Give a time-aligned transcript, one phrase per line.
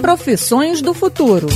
[0.00, 1.46] Profissões do futuro.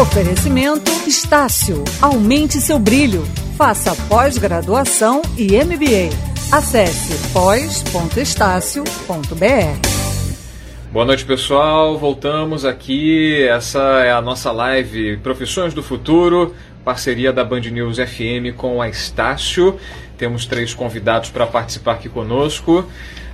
[0.00, 1.82] Oferecimento Estácio.
[2.00, 3.22] Aumente seu brilho.
[3.56, 6.10] Faça pós-graduação e MBA.
[6.52, 8.88] Acesse pós.estácio.br.
[10.92, 11.98] Boa noite, pessoal.
[11.98, 13.42] Voltamos aqui.
[13.48, 16.54] Essa é a nossa live Profissões do Futuro,
[16.84, 19.78] parceria da Band News FM com a Estácio.
[20.16, 22.88] Temos três convidados para participar aqui conosco.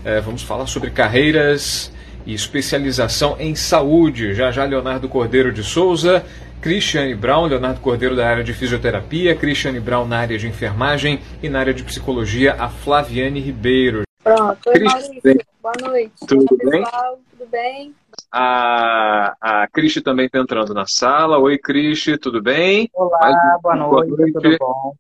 [0.05, 1.93] É, vamos falar sobre carreiras
[2.27, 4.34] e especialização em saúde.
[4.34, 6.24] Já já Leonardo Cordeiro de Souza,
[6.60, 11.48] Cristiane Brown, Leonardo Cordeiro da área de fisioterapia, Cristiane Brown na área de enfermagem e
[11.48, 14.02] na área de psicologia, a Flaviane Ribeiro.
[14.23, 16.12] Pronto, oi Maurício, boa noite.
[16.27, 16.83] Tudo Olá, bem?
[16.84, 17.95] pessoal, tudo bem?
[18.33, 21.38] A, a Cristi também está entrando na sala.
[21.38, 22.88] Oi, Cristi, tudo bem?
[22.95, 24.95] Olá, Mais um- boa noite, tudo bom?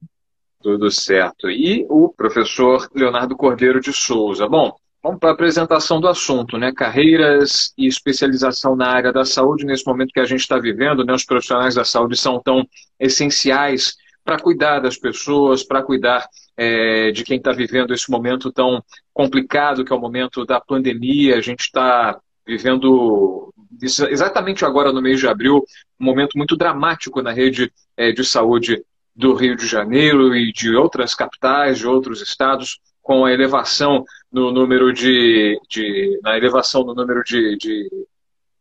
[0.62, 1.50] Tudo certo.
[1.50, 4.46] E o professor Leonardo Cordeiro de Souza.
[4.48, 6.72] Bom, vamos para a apresentação do assunto, né?
[6.72, 11.12] Carreiras e especialização na área da saúde, nesse momento que a gente está vivendo, né?
[11.12, 12.66] Os profissionais da saúde são tão
[12.98, 18.82] essenciais para cuidar das pessoas, para cuidar eh, de quem está vivendo esse momento tão
[19.12, 21.36] complicado, que é o momento da pandemia.
[21.36, 23.52] A gente está vivendo
[23.82, 25.62] exa- exatamente agora no mês de abril,
[26.00, 28.82] um momento muito dramático na rede eh, de saúde
[29.14, 34.02] do Rio de Janeiro e de outras capitais, de outros estados, com a elevação
[34.32, 38.06] no número de, de na elevação no número de, de,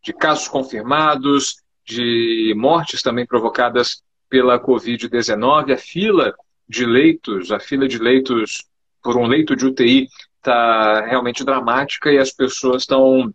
[0.04, 6.36] de casos confirmados, de mortes também provocadas pela Covid-19, a fila
[6.68, 8.66] de leitos, a fila de leitos
[9.02, 13.34] por um leito de UTI está realmente dramática e as pessoas estão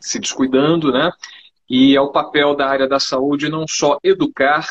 [0.00, 1.12] se descuidando, né?
[1.70, 4.68] E é o papel da área da saúde não só educar,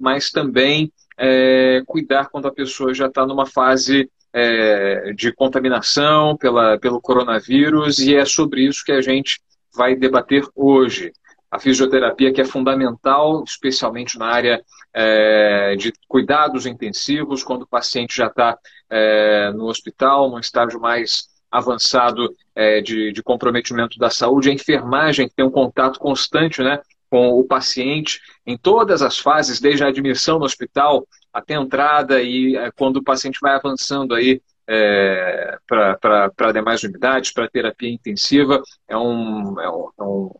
[0.00, 6.78] mas também é, cuidar quando a pessoa já está numa fase é, de contaminação pela,
[6.78, 9.40] pelo coronavírus, e é sobre isso que a gente
[9.74, 11.12] vai debater hoje.
[11.50, 14.62] A fisioterapia que é fundamental, especialmente na área
[14.94, 21.28] é, de cuidados intensivos, quando o paciente já está é, no hospital, num estágio mais
[21.50, 26.80] avançado é, de, de comprometimento da saúde, a enfermagem tem um contato constante né,
[27.12, 32.22] com o paciente em todas as fases, desde a admissão no hospital até a entrada
[32.22, 38.62] e é, quando o paciente vai avançando aí é, para demais unidades, para terapia intensiva,
[38.88, 40.30] é um, é um, é um,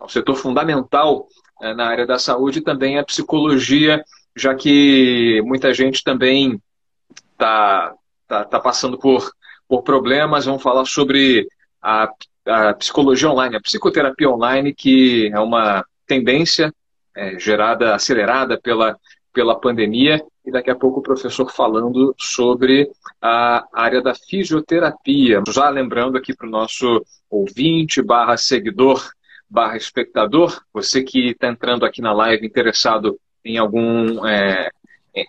[0.00, 1.26] é um setor fundamental
[1.60, 4.00] é, na área da saúde e também a psicologia,
[4.36, 6.62] já que muita gente também
[7.32, 7.92] está
[8.28, 9.32] tá, tá passando por,
[9.66, 10.44] por problemas.
[10.44, 11.48] Vamos falar sobre
[11.82, 12.08] a,
[12.48, 16.72] a psicologia online, a psicoterapia online, que é uma tendência
[17.14, 18.96] é, gerada, acelerada pela,
[19.32, 20.22] pela pandemia.
[20.44, 25.42] E daqui a pouco o professor falando sobre a área da fisioterapia.
[25.48, 29.10] Já lembrando aqui para o nosso ouvinte, barra seguidor,
[29.48, 34.70] barra espectador, você que está entrando aqui na live interessado em algum é,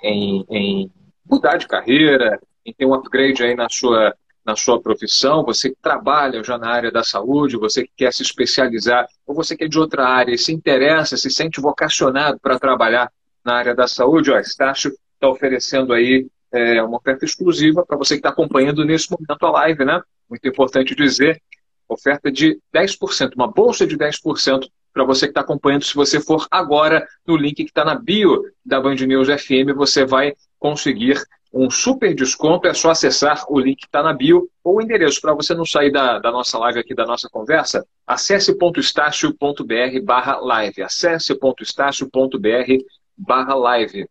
[0.04, 0.92] em, em
[1.30, 4.14] mudar de carreira, em ter um upgrade aí na sua,
[4.50, 8.24] na sua profissão, você que trabalha já na área da saúde, você que quer se
[8.24, 12.58] especializar, ou você que é de outra área e se interessa, se sente vocacionado para
[12.58, 13.12] trabalhar
[13.46, 18.16] na área da saúde, ó, Estácio está oferecendo aí é, uma oferta exclusiva para você
[18.16, 20.02] que está acompanhando nesse momento a live, né?
[20.28, 21.40] Muito importante dizer,
[21.88, 25.86] oferta de 10%, uma bolsa de 10% para você que está acompanhando.
[25.86, 30.06] Se você for agora no link que está na bio da Band News FM, você
[30.06, 31.22] vai conseguir
[31.54, 32.68] um super desconto.
[32.68, 35.22] É só acessar o link que está na bio ou o endereço.
[35.22, 40.84] Para você não sair da, da nossa live aqui, da nossa conversa, acesse.estácio.br barra live.
[40.84, 42.84] Acesse.estácio.br
[43.18, 44.08] barra live.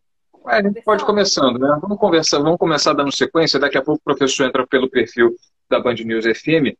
[0.47, 1.77] É, a gente pode começando, né?
[1.81, 3.59] Vamos, conversar, vamos começar dando sequência.
[3.59, 5.35] Daqui a pouco o professor entra pelo perfil
[5.69, 6.75] da Band News FM.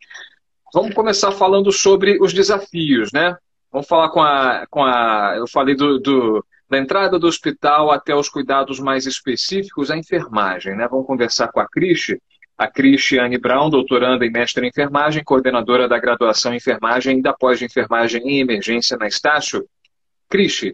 [0.73, 3.35] Vamos começar falando sobre os desafios, né?
[3.71, 4.65] Vamos falar com a.
[4.69, 9.89] Com a eu falei do, do, da entrada do hospital até os cuidados mais específicos,
[9.89, 10.87] a enfermagem, né?
[10.87, 12.21] Vamos conversar com a Cristi.
[12.57, 17.33] A Cristiane Brown, doutoranda em mestre em enfermagem, coordenadora da graduação em enfermagem e da
[17.33, 19.65] pós de enfermagem em emergência na Estácio.
[20.29, 20.73] Cristi,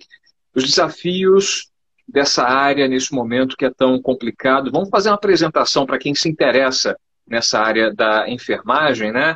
[0.53, 1.69] os desafios
[2.07, 4.71] dessa área nesse momento que é tão complicado.
[4.71, 9.35] Vamos fazer uma apresentação para quem se interessa nessa área da enfermagem, né?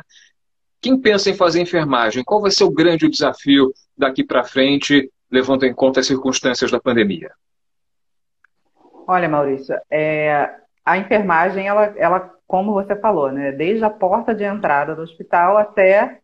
[0.80, 5.64] Quem pensa em fazer enfermagem, qual vai ser o grande desafio daqui para frente, levando
[5.64, 7.30] em conta as circunstâncias da pandemia?
[9.06, 10.50] Olha, Maurício, é,
[10.84, 15.56] a enfermagem, ela, ela, como você falou, né, desde a porta de entrada do hospital
[15.56, 16.20] até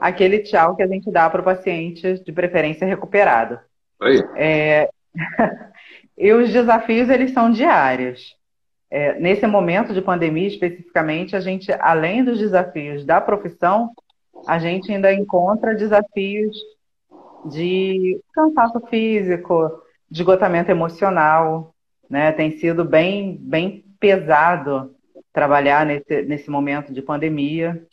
[0.00, 3.58] aquele tchau que a gente dá para o paciente, de preferência recuperado.
[4.00, 4.22] Oi.
[4.36, 4.90] É,
[6.16, 8.36] e os desafios, eles são diários.
[8.90, 13.90] É, nesse momento de pandemia, especificamente, a gente, além dos desafios da profissão,
[14.46, 16.56] a gente ainda encontra desafios
[17.44, 21.74] de cansaço físico, de esgotamento emocional,
[22.08, 22.32] né?
[22.32, 24.94] Tem sido bem, bem pesado
[25.32, 27.84] trabalhar nesse, nesse momento de pandemia,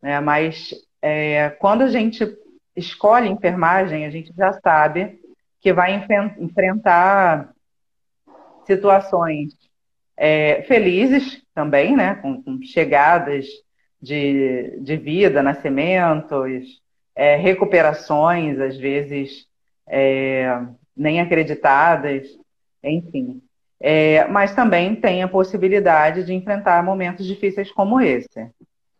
[0.00, 0.20] né?
[0.20, 2.26] Mas é, quando a gente
[2.74, 5.20] escolhe enfermagem, a gente já sabe
[5.60, 6.04] que vai
[6.38, 7.52] enfrentar
[8.64, 9.52] situações
[10.16, 12.14] é, felizes também, né?
[12.16, 13.46] Com, com chegadas
[14.00, 16.80] de, de vida, nascimentos,
[17.16, 19.46] é, recuperações, às vezes
[19.88, 20.62] é,
[20.94, 22.28] nem acreditadas,
[22.84, 23.42] enfim.
[23.80, 28.50] É, mas também tem a possibilidade de enfrentar momentos difíceis como esse,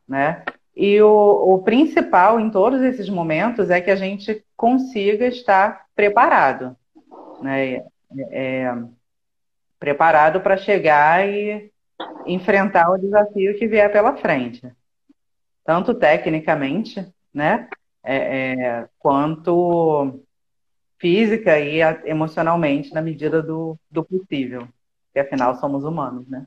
[0.08, 0.42] né?
[0.74, 6.76] E o, o principal em todos esses momentos é que a gente consiga estar preparado,
[7.40, 7.84] né?
[8.30, 8.70] É,
[9.78, 11.70] preparado para chegar e
[12.26, 14.70] enfrentar o desafio que vier pela frente,
[15.64, 17.68] tanto tecnicamente, né?
[18.08, 20.20] É, é, quanto
[20.97, 24.69] física e emocionalmente na medida do, do possível,
[25.06, 26.47] porque afinal somos humanos, né?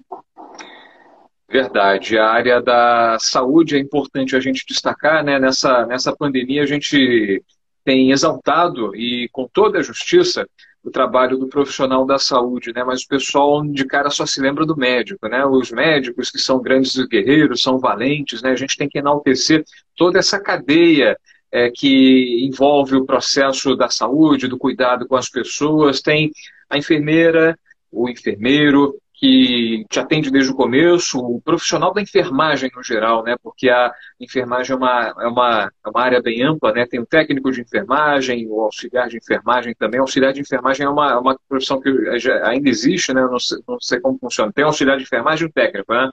[1.50, 2.18] Verdade.
[2.18, 5.40] A área da saúde é importante a gente destacar, né?
[5.40, 7.44] Nessa, nessa pandemia a gente
[7.84, 10.48] tem exaltado e com toda a justiça
[10.84, 12.84] o trabalho do profissional da saúde, né?
[12.84, 15.46] Mas o pessoal de cara só se lembra do médico, né?
[15.46, 18.52] Os médicos que são grandes guerreiros, são valentes, né?
[18.52, 19.64] A gente tem que enaltecer
[19.96, 21.18] toda essa cadeia
[21.52, 26.02] é, que envolve o processo da saúde, do cuidado com as pessoas.
[26.02, 26.32] Tem
[26.70, 27.58] a enfermeira,
[27.92, 33.36] o enfermeiro, que te atende desde o começo, o profissional da enfermagem no geral, né?
[33.44, 36.86] Porque a enfermagem é uma, é uma, é uma área bem ampla, né?
[36.90, 40.00] Tem o técnico de enfermagem, o auxiliar de enfermagem também.
[40.00, 41.90] O auxiliar de enfermagem é uma, é uma profissão que
[42.44, 43.22] ainda existe, né?
[43.22, 44.54] Não sei, não sei como funciona.
[44.54, 46.10] Tem auxiliar de enfermagem e o técnico, né?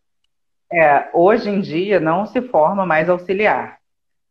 [0.72, 3.78] É, hoje em dia não se forma mais auxiliar.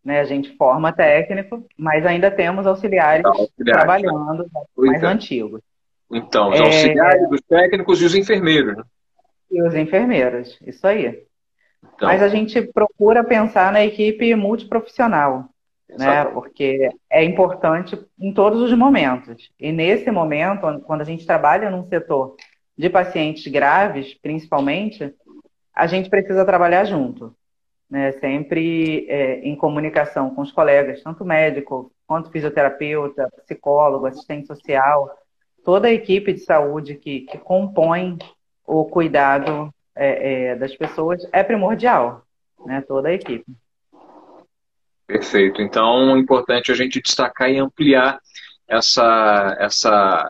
[0.06, 0.20] Né?
[0.20, 4.62] A gente forma técnico, mas ainda temos auxiliares, tá, auxiliares trabalhando né?
[4.78, 5.08] mais é.
[5.08, 5.62] antigos.
[6.12, 6.64] Então, os é...
[6.64, 8.78] auxiliares, os técnicos e os enfermeiros.
[8.78, 8.84] Né?
[9.52, 11.24] E os enfermeiros, isso aí.
[11.96, 12.08] Então...
[12.08, 15.50] Mas a gente procura pensar na equipe multiprofissional,
[15.90, 16.26] né?
[16.26, 19.52] Porque é importante em todos os momentos.
[19.60, 22.36] E nesse momento, quando a gente trabalha num setor
[22.78, 25.14] de pacientes graves, principalmente,
[25.74, 27.36] a gente precisa trabalhar junto
[27.96, 35.10] né, sempre é, em comunicação com os colegas, tanto médico quanto fisioterapeuta, psicólogo, assistente social,
[35.64, 38.18] toda a equipe de saúde que, que compõe
[38.68, 42.24] o cuidado é, é, das pessoas é primordial,
[42.66, 43.46] né, toda a equipe.
[45.08, 45.62] Perfeito.
[45.62, 48.20] Então, é importante a gente destacar e ampliar
[48.68, 50.30] essa, essa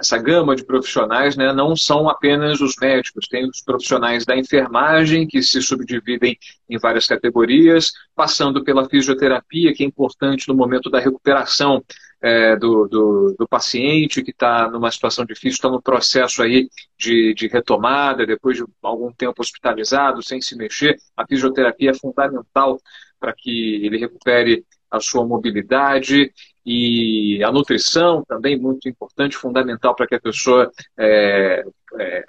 [0.00, 5.26] essa gama de profissionais né, não são apenas os médicos, tem os profissionais da enfermagem,
[5.26, 6.38] que se subdividem
[6.68, 11.84] em várias categorias, passando pela fisioterapia, que é importante no momento da recuperação
[12.22, 16.68] é, do, do, do, paciente que está numa situação difícil, está no processo aí
[16.98, 20.96] de, de retomada, depois de algum tempo hospitalizado, sem se mexer.
[21.16, 22.80] A fisioterapia é fundamental
[23.18, 26.32] para que ele recupere a sua mobilidade
[26.64, 31.64] e a nutrição também muito importante, fundamental para que a pessoa é,
[31.98, 32.24] é,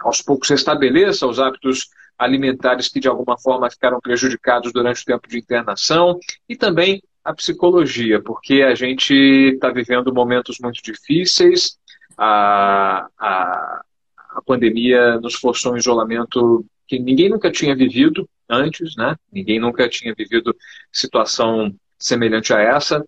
[0.00, 1.88] aos poucos restabeleça os hábitos
[2.18, 7.32] alimentares que de alguma forma ficaram prejudicados durante o tempo de internação e também a
[7.32, 11.78] psicologia, porque a gente está vivendo momentos muito difíceis,
[12.16, 13.82] a, a,
[14.30, 19.14] a pandemia nos forçou um isolamento que ninguém nunca tinha vivido antes, né?
[19.30, 20.56] Ninguém nunca tinha vivido
[20.90, 23.04] situação semelhante a essa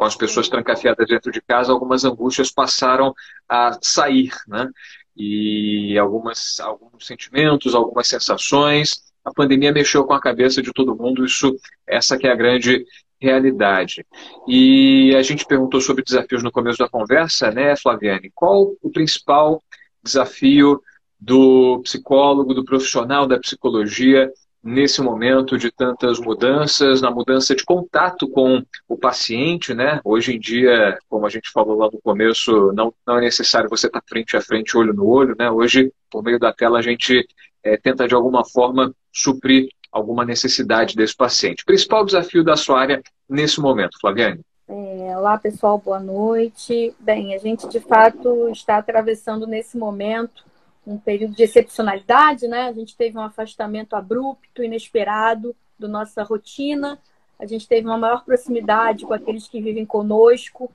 [0.00, 3.12] com as pessoas trancafiadas dentro de casa, algumas angústias passaram
[3.46, 4.66] a sair, né?
[5.14, 9.02] E algumas, alguns sentimentos, algumas sensações.
[9.22, 11.54] A pandemia mexeu com a cabeça de todo mundo, isso,
[11.86, 12.82] essa que é a grande
[13.20, 14.06] realidade.
[14.48, 18.32] E a gente perguntou sobre desafios no começo da conversa, né, Flaviane?
[18.34, 19.62] Qual o principal
[20.02, 20.80] desafio
[21.20, 28.28] do psicólogo, do profissional da psicologia nesse momento de tantas mudanças, na mudança de contato
[28.28, 30.00] com o paciente, né?
[30.04, 33.86] Hoje em dia, como a gente falou lá no começo, não, não é necessário você
[33.86, 35.50] estar frente a frente, olho no olho, né?
[35.50, 37.26] Hoje, por meio da tela, a gente
[37.64, 41.64] é, tenta de alguma forma suprir alguma necessidade desse paciente.
[41.64, 44.40] Principal desafio da sua área nesse momento, Flaviane?
[44.68, 46.94] É, olá, pessoal, boa noite.
[47.00, 50.44] Bem, a gente de fato está atravessando nesse momento
[50.92, 52.62] um período de excepcionalidade, né?
[52.68, 56.98] A gente teve um afastamento abrupto, inesperado da nossa rotina,
[57.38, 60.70] a gente teve uma maior proximidade com aqueles que vivem conosco,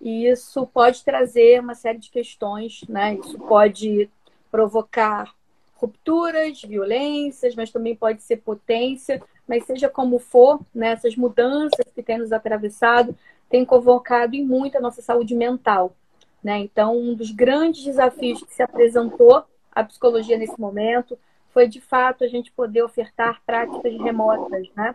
[0.00, 3.14] e isso pode trazer uma série de questões, né?
[3.14, 4.10] Isso pode
[4.50, 5.32] provocar
[5.76, 12.04] rupturas, violências, mas também pode ser potência mas seja como for, né, essas mudanças que
[12.04, 13.16] têm nos atravessado
[13.48, 15.92] têm convocado em muito a nossa saúde mental.
[16.40, 16.60] Né?
[16.60, 21.18] Então, um dos grandes desafios que se apresentou à psicologia nesse momento
[21.50, 24.94] foi, de fato, a gente poder ofertar práticas remotas, né?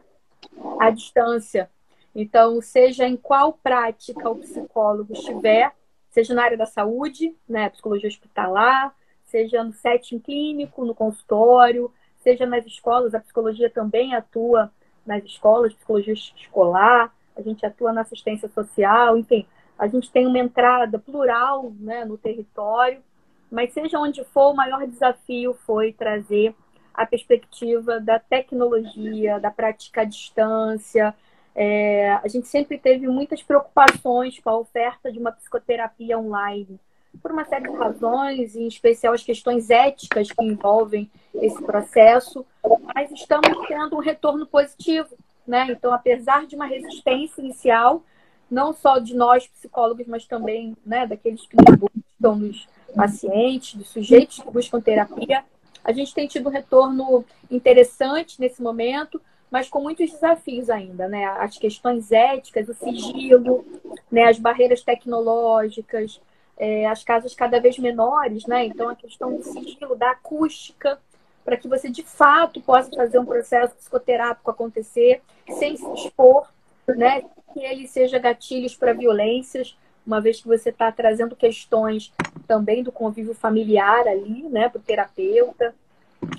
[0.79, 1.69] à distância.
[2.13, 5.73] Então, seja em qual prática o psicólogo estiver,
[6.09, 12.45] seja na área da saúde, né, psicologia hospitalar, seja no setting clínico, no consultório, seja
[12.45, 14.71] nas escolas, a psicologia também atua
[15.05, 19.45] nas escolas, psicologia escolar, a gente atua na assistência social, enfim,
[19.77, 23.03] a gente tem uma entrada plural né, no território,
[23.51, 26.55] mas seja onde for, o maior desafio foi trazer
[26.93, 31.13] a perspectiva da tecnologia, da prática à distância.
[31.53, 36.79] É, a gente sempre teve muitas preocupações com a oferta de uma psicoterapia online,
[37.21, 42.45] por uma série de razões, em especial as questões éticas que envolvem esse processo,
[42.93, 45.15] mas estamos tendo um retorno positivo.
[45.47, 45.67] Né?
[45.69, 48.03] Então, apesar de uma resistência inicial,
[48.49, 53.89] não só de nós psicólogos, mas também né, daqueles que nos buscam, dos pacientes, dos
[53.89, 55.43] sujeitos que buscam terapia,
[55.83, 59.21] a gente tem tido um retorno interessante nesse momento,
[59.51, 61.25] mas com muitos desafios ainda, né?
[61.25, 63.63] As questões éticas, o sigilo,
[64.11, 64.23] né?
[64.23, 66.19] as barreiras tecnológicas,
[66.57, 68.65] é, as casas cada vez menores, né?
[68.65, 70.99] Então a questão do sigilo, da acústica,
[71.43, 75.21] para que você de fato possa fazer um processo psicoterápico acontecer
[75.59, 76.47] sem se expor,
[76.87, 77.21] né?
[77.53, 82.11] Que ele seja gatilhos para violências, uma vez que você está trazendo questões
[82.45, 85.73] também do convívio familiar ali, né, para o terapeuta.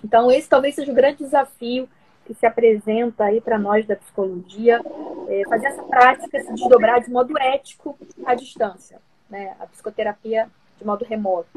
[0.05, 1.89] Então, esse talvez seja o grande desafio
[2.25, 4.81] que se apresenta aí para nós da psicologia,
[5.29, 8.99] é fazer essa prática se desdobrar de modo ético à distância,
[9.31, 10.49] né, a psicoterapia
[10.79, 11.49] de modo remoto.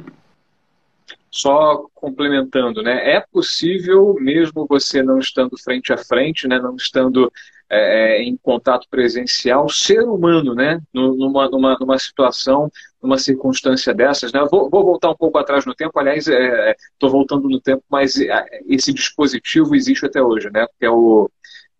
[1.32, 3.16] Só complementando, né?
[3.16, 6.60] É possível, mesmo você não estando frente a frente, né?
[6.60, 7.32] Não estando
[7.70, 10.82] é, é, em contato presencial, ser humano, né?
[10.94, 14.46] Numa, numa, numa situação, numa circunstância dessas, né?
[14.52, 18.20] Vou, vou voltar um pouco atrás no tempo, aliás, estou é, voltando no tempo, mas
[18.20, 20.66] é, esse dispositivo existe até hoje, né?
[20.80, 21.30] Que é o,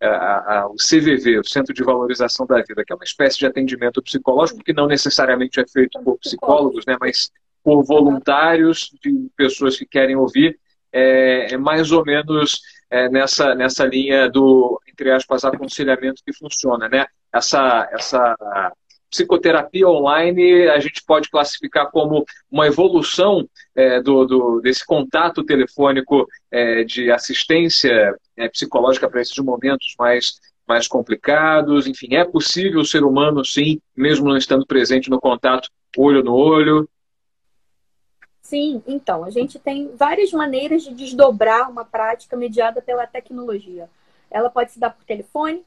[0.00, 3.38] é, a, a, o CVV, o Centro de Valorização da Vida, que é uma espécie
[3.38, 6.96] de atendimento psicológico que não necessariamente é feito por psicólogos, né?
[7.00, 7.30] Mas
[7.62, 10.58] por voluntários, de pessoas que querem ouvir,
[10.92, 12.60] é, é mais ou menos
[12.90, 16.88] é, nessa, nessa linha do, entre aspas, aconselhamento que funciona.
[16.88, 17.06] Né?
[17.32, 18.36] Essa, essa
[19.10, 26.26] psicoterapia online a gente pode classificar como uma evolução é, do, do, desse contato telefônico
[26.50, 31.86] é, de assistência é, psicológica para esses momentos mais, mais complicados.
[31.86, 36.32] Enfim, é possível o ser humano, sim, mesmo não estando presente no contato olho no
[36.32, 36.88] olho,
[38.50, 43.88] Sim, então, a gente tem várias maneiras de desdobrar uma prática mediada pela tecnologia.
[44.28, 45.64] Ela pode se dar por telefone,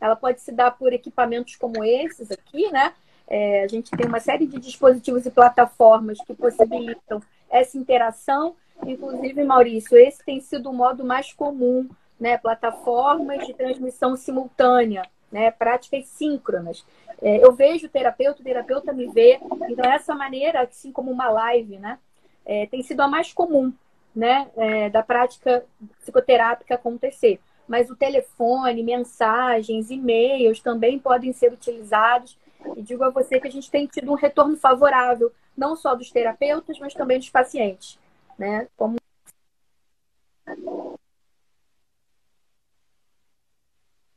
[0.00, 2.92] ela pode se dar por equipamentos como esses aqui, né?
[3.28, 8.54] É, a gente tem uma série de dispositivos e plataformas que possibilitam essa interação.
[8.86, 11.88] Inclusive, Maurício, esse tem sido o modo mais comum,
[12.20, 12.38] né?
[12.38, 15.50] Plataformas de transmissão simultânea, né?
[15.50, 16.84] Práticas síncronas.
[17.20, 19.40] É, eu vejo o terapeuta, o terapeuta me vê.
[19.68, 21.98] Então, essa maneira, assim como uma live, né?
[22.46, 23.72] é, tem sido a mais comum
[24.14, 25.64] né, é, da prática
[26.00, 27.40] psicoterápica acontecer.
[27.66, 32.38] Mas o telefone, mensagens, e-mails também podem ser utilizados.
[32.76, 36.10] E digo a você que a gente tem tido um retorno favorável, não só dos
[36.10, 37.98] terapeutas, mas também dos pacientes.
[38.38, 38.68] Né?
[38.76, 38.96] Como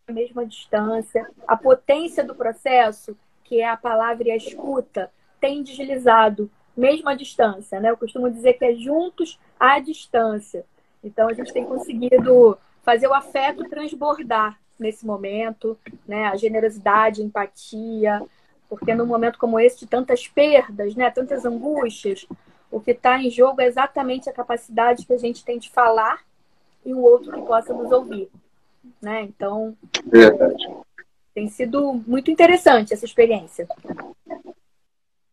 [0.08, 5.64] a mesma distância, a potência do processo, que é a palavra e a escuta, tem
[5.64, 7.90] deslizado mesmo à distância, né?
[7.90, 10.66] Eu costumo dizer que é juntos à distância.
[11.04, 12.58] Então a gente tem conseguido
[12.90, 15.78] fazer o afeto transbordar nesse momento,
[16.08, 16.26] né?
[16.26, 18.20] A generosidade, a empatia,
[18.68, 21.12] porque num momento como esse de tantas perdas, né?
[21.12, 22.26] Tantas angústias,
[22.72, 26.22] o que está em jogo é exatamente a capacidade que a gente tem de falar
[26.84, 28.28] e o outro que possa nos ouvir,
[29.00, 29.22] né?
[29.22, 30.68] Então, Verdade.
[31.36, 33.68] tem sido muito interessante essa experiência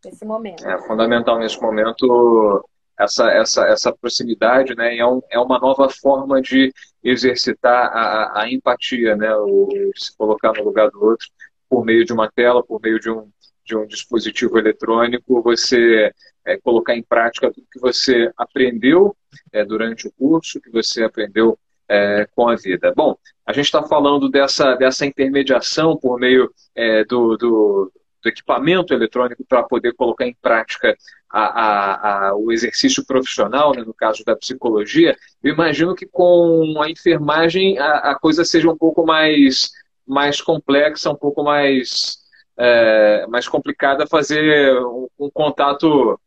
[0.04, 0.68] nesse momento.
[0.68, 2.62] É fundamental nesse momento
[2.98, 4.96] essa, essa, essa proximidade, né?
[4.96, 6.72] É, um, é uma nova forma de
[7.02, 9.34] exercitar a, a empatia, né?
[9.36, 11.26] O, se colocar no lugar do outro
[11.68, 13.28] por meio de uma tela, por meio de um,
[13.64, 16.12] de um dispositivo eletrônico, você
[16.44, 19.16] é, colocar em prática tudo que você aprendeu
[19.52, 22.92] é, durante o curso, que você aprendeu é, com a vida.
[22.96, 28.92] Bom, a gente está falando dessa, dessa intermediação por meio é, do, do do equipamento
[28.92, 30.96] eletrônico para poder colocar em prática
[31.30, 36.80] a, a, a, o exercício profissional, né, no caso da psicologia, eu imagino que com
[36.80, 39.70] a enfermagem a, coisa seja um pouco mais,
[40.06, 42.18] mais complexa, um pouco mais,
[42.56, 46.18] é, mais complicada fazer um, um contato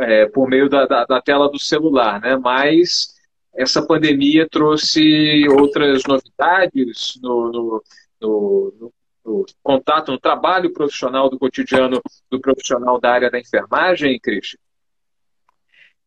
[0.00, 2.36] é, por meio da, da, da, tela do celular, né?
[2.36, 3.14] Mas
[3.54, 7.82] essa pandemia trouxe outras novidades no, no,
[8.20, 8.92] no,
[9.24, 12.00] no contato, no trabalho profissional do cotidiano
[12.30, 14.58] do profissional da área da enfermagem, Cristian?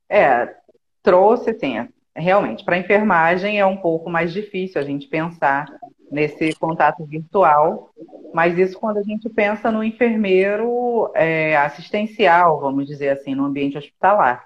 [0.09, 0.55] É,
[1.01, 1.87] trouxe, sim.
[2.15, 5.67] Realmente, para enfermagem é um pouco mais difícil a gente pensar
[6.11, 7.91] nesse contato virtual,
[8.33, 13.77] mas isso quando a gente pensa no enfermeiro é, assistencial, vamos dizer assim, no ambiente
[13.77, 14.45] hospitalar,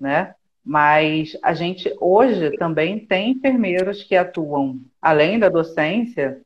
[0.00, 0.34] né?
[0.64, 6.40] Mas a gente hoje também tem enfermeiros que atuam, além da docência,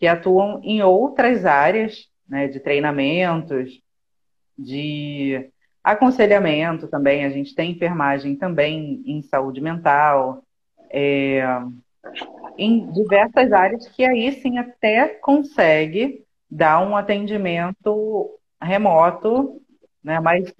[0.00, 3.82] que atuam em outras áreas, né, de treinamentos,
[4.58, 5.50] de
[5.84, 7.26] aconselhamento também.
[7.26, 10.42] A gente tem enfermagem também em saúde mental,
[10.90, 11.44] é,
[12.56, 19.60] em diversas áreas que aí sim até consegue dar um atendimento remoto,
[20.02, 20.18] né?
[20.18, 20.52] Mas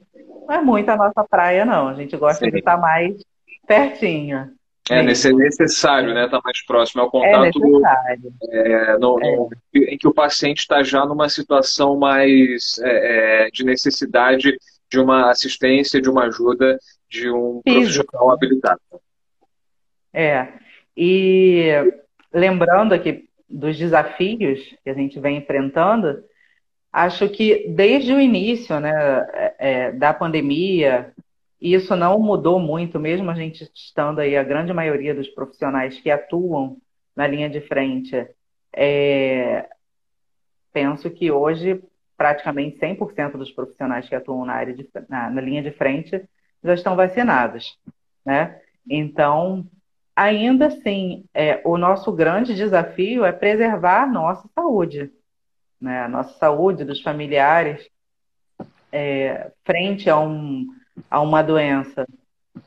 [0.47, 1.89] não é muito a nossa praia, não.
[1.89, 2.51] A gente gosta sim.
[2.51, 3.17] de estar mais
[3.67, 4.53] pertinho.
[4.91, 6.29] É necessário, né?
[6.29, 7.59] Tá mais próximo ao é contato
[8.03, 8.15] é
[8.51, 9.37] é, no, é.
[9.37, 14.57] No, em que o paciente está já numa situação mais é, é, de necessidade
[14.91, 16.77] de uma assistência, de uma ajuda
[17.09, 18.05] de um Físico.
[18.05, 18.81] profissional habilitado.
[20.13, 20.49] É.
[20.97, 21.71] E
[22.33, 26.25] lembrando aqui dos desafios que a gente vem enfrentando,
[26.93, 31.13] acho que desde o início né, da pandemia,
[31.61, 36.01] e isso não mudou muito, mesmo a gente estando aí, a grande maioria dos profissionais
[36.01, 36.79] que atuam
[37.15, 38.27] na linha de frente.
[38.73, 39.69] É...
[40.73, 41.83] Penso que hoje,
[42.17, 46.25] praticamente 100% dos profissionais que atuam na, área de, na, na linha de frente
[46.65, 47.79] já estão vacinados.
[48.25, 48.59] Né?
[48.89, 49.67] Então,
[50.17, 55.13] ainda assim, é, o nosso grande desafio é preservar a nossa saúde,
[55.81, 56.03] né?
[56.03, 57.87] a nossa saúde dos familiares,
[58.93, 60.67] é, frente a um
[61.11, 62.07] a uma doença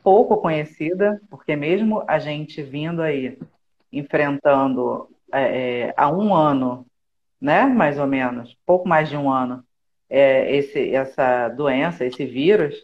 [0.01, 3.37] pouco conhecida, porque mesmo a gente vindo aí
[3.91, 6.85] enfrentando é, é, há um ano,
[7.39, 9.63] né, mais ou menos, pouco mais de um ano,
[10.09, 12.75] é, esse, essa doença, esse vírus,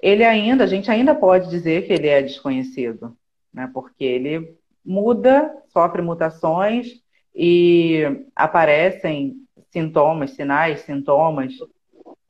[0.00, 3.16] ele ainda, a gente ainda pode dizer que ele é desconhecido,
[3.52, 7.00] né, porque ele muda, sofre mutações
[7.34, 9.36] e aparecem
[9.70, 11.54] sintomas, sinais, sintomas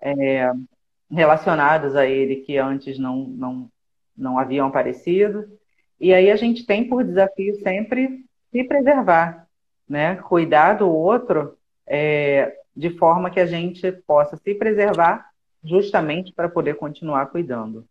[0.01, 0.53] é,
[1.11, 3.71] relacionados a ele que antes não, não,
[4.17, 5.47] não haviam aparecido.
[6.01, 9.47] E aí a gente tem por desafio sempre se preservar,
[9.89, 10.17] né?
[10.17, 15.29] Cuidar do outro é, de forma que a gente possa se preservar
[15.63, 17.85] justamente para poder continuar cuidando.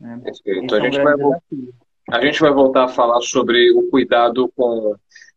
[0.00, 0.20] Né?
[0.46, 1.14] Então, a, é um gente vai,
[2.10, 4.96] a gente vai voltar a falar sobre o cuidado com,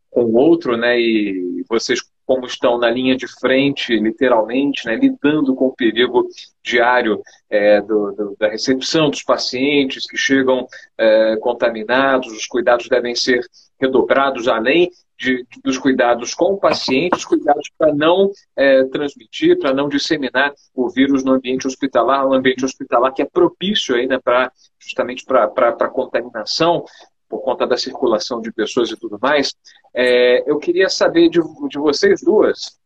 [0.09, 0.99] com o outro, né?
[0.99, 6.27] E vocês como estão na linha de frente, literalmente, né, lidando com o perigo
[6.61, 13.15] diário é, do, do, da recepção dos pacientes que chegam é, contaminados, os cuidados devem
[13.15, 13.39] ser
[13.79, 19.73] redobrados além de, dos cuidados com o paciente, os cuidados para não é, transmitir, para
[19.73, 24.51] não disseminar o vírus no ambiente hospitalar, um ambiente hospitalar que é propício ainda para
[24.77, 26.83] justamente para a contaminação
[27.29, 29.53] por conta da circulação de pessoas e tudo mais.
[29.93, 32.77] É, eu queria saber de, de vocês duas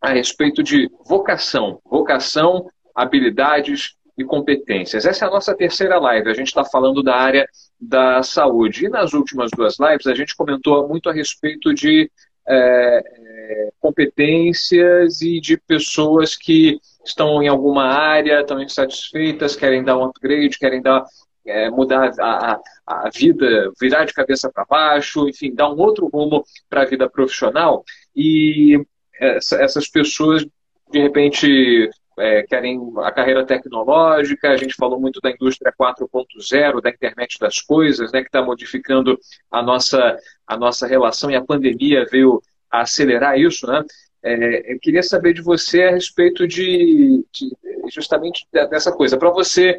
[0.00, 5.04] a respeito de vocação, vocação, habilidades e competências.
[5.04, 6.30] Essa é a nossa terceira live.
[6.30, 7.46] A gente está falando da área
[7.80, 8.86] da saúde.
[8.86, 12.10] E nas últimas duas lives a gente comentou muito a respeito de
[12.48, 19.98] é, é, competências e de pessoas que estão em alguma área, estão insatisfeitas, querem dar
[19.98, 21.04] um upgrade, querem dar
[21.46, 26.44] é, mudar a, a, vida, virar de cabeça para baixo, enfim, dar um outro rumo
[26.68, 27.84] para a vida profissional.
[28.14, 28.80] E
[29.20, 30.44] essa, essas pessoas,
[30.90, 36.90] de repente, é, querem a carreira tecnológica, a gente falou muito da indústria 4.0, da
[36.90, 39.18] internet das coisas, né, que está modificando
[39.50, 43.82] a nossa, a nossa relação e a pandemia veio acelerar isso, né?
[44.22, 47.56] É, eu queria saber de você a respeito de, de
[47.94, 49.16] justamente dessa coisa.
[49.16, 49.78] Para você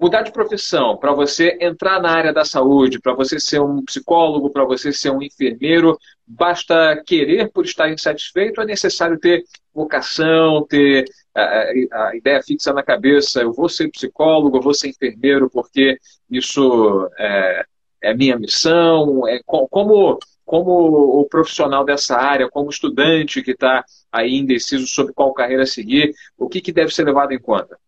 [0.00, 4.50] mudar de profissão, para você entrar na área da saúde, para você ser um psicólogo,
[4.50, 9.42] para você ser um enfermeiro, basta querer por estar insatisfeito, é necessário ter
[9.74, 14.88] vocação, ter a, a, ideia fixa na cabeça, eu vou ser psicólogo, eu vou ser
[14.88, 15.98] enfermeiro, porque
[16.30, 17.64] isso é,
[18.02, 19.26] é minha missão.
[19.26, 25.32] É, como, como o profissional dessa área, como estudante que está aí indeciso sobre qual
[25.34, 27.78] carreira seguir, o que, que deve ser levado em conta?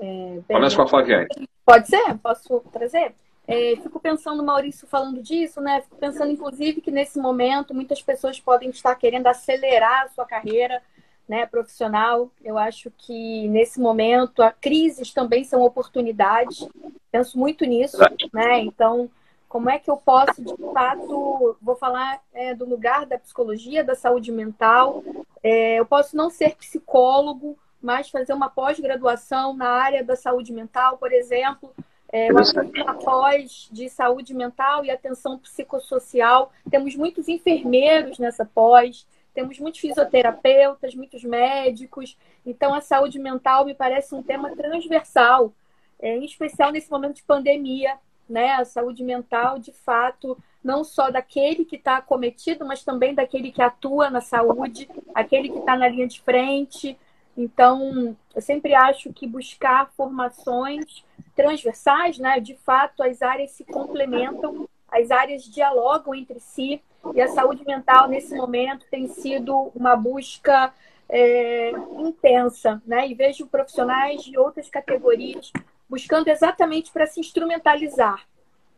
[0.00, 1.28] É, Começa com a Flaviane.
[1.64, 2.16] Pode ser?
[2.22, 3.14] Posso trazer?
[3.48, 5.80] É, fico pensando, Maurício, falando disso, né?
[5.82, 10.82] Fico pensando, inclusive, que nesse momento muitas pessoas podem estar querendo acelerar a sua carreira
[11.28, 12.30] né, profissional.
[12.44, 16.68] Eu acho que nesse momento a crises também são oportunidades.
[17.10, 17.98] Penso muito nisso,
[18.32, 18.60] né?
[18.60, 19.08] Então,
[19.48, 23.94] como é que eu posso, de fato, vou falar é, do lugar da psicologia, da
[23.94, 25.04] saúde mental.
[25.42, 30.98] É, eu posso não ser psicólogo, mas fazer uma pós-graduação na área da saúde mental,
[30.98, 31.72] por exemplo,
[32.12, 36.50] é, uma pós de saúde mental e atenção psicossocial.
[36.68, 42.18] Temos muitos enfermeiros nessa pós, temos muitos fisioterapeutas, muitos médicos.
[42.44, 45.52] Então, a saúde mental me parece um tema transversal,
[46.00, 47.96] é, em especial nesse momento de pandemia.
[48.28, 48.50] Né?
[48.54, 53.62] A saúde mental, de fato, não só daquele que está acometido, mas também daquele que
[53.62, 56.98] atua na saúde, aquele que está na linha de frente.
[57.36, 62.40] Então, eu sempre acho que buscar formações transversais, né?
[62.40, 66.80] De fato, as áreas se complementam, as áreas dialogam entre si
[67.14, 70.72] e a saúde mental nesse momento tem sido uma busca
[71.08, 73.06] é, intensa, né?
[73.06, 75.52] E vejo profissionais de outras categorias
[75.88, 78.26] buscando exatamente para se instrumentalizar,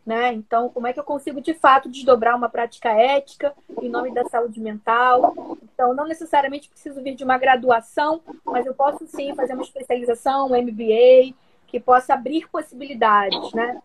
[0.09, 0.33] né?
[0.33, 4.25] Então, como é que eu consigo de fato desdobrar uma prática ética em nome da
[4.25, 5.59] saúde mental?
[5.63, 10.47] Então, não necessariamente preciso vir de uma graduação, mas eu posso sim fazer uma especialização,
[10.47, 13.83] um MBA, que possa abrir possibilidades né,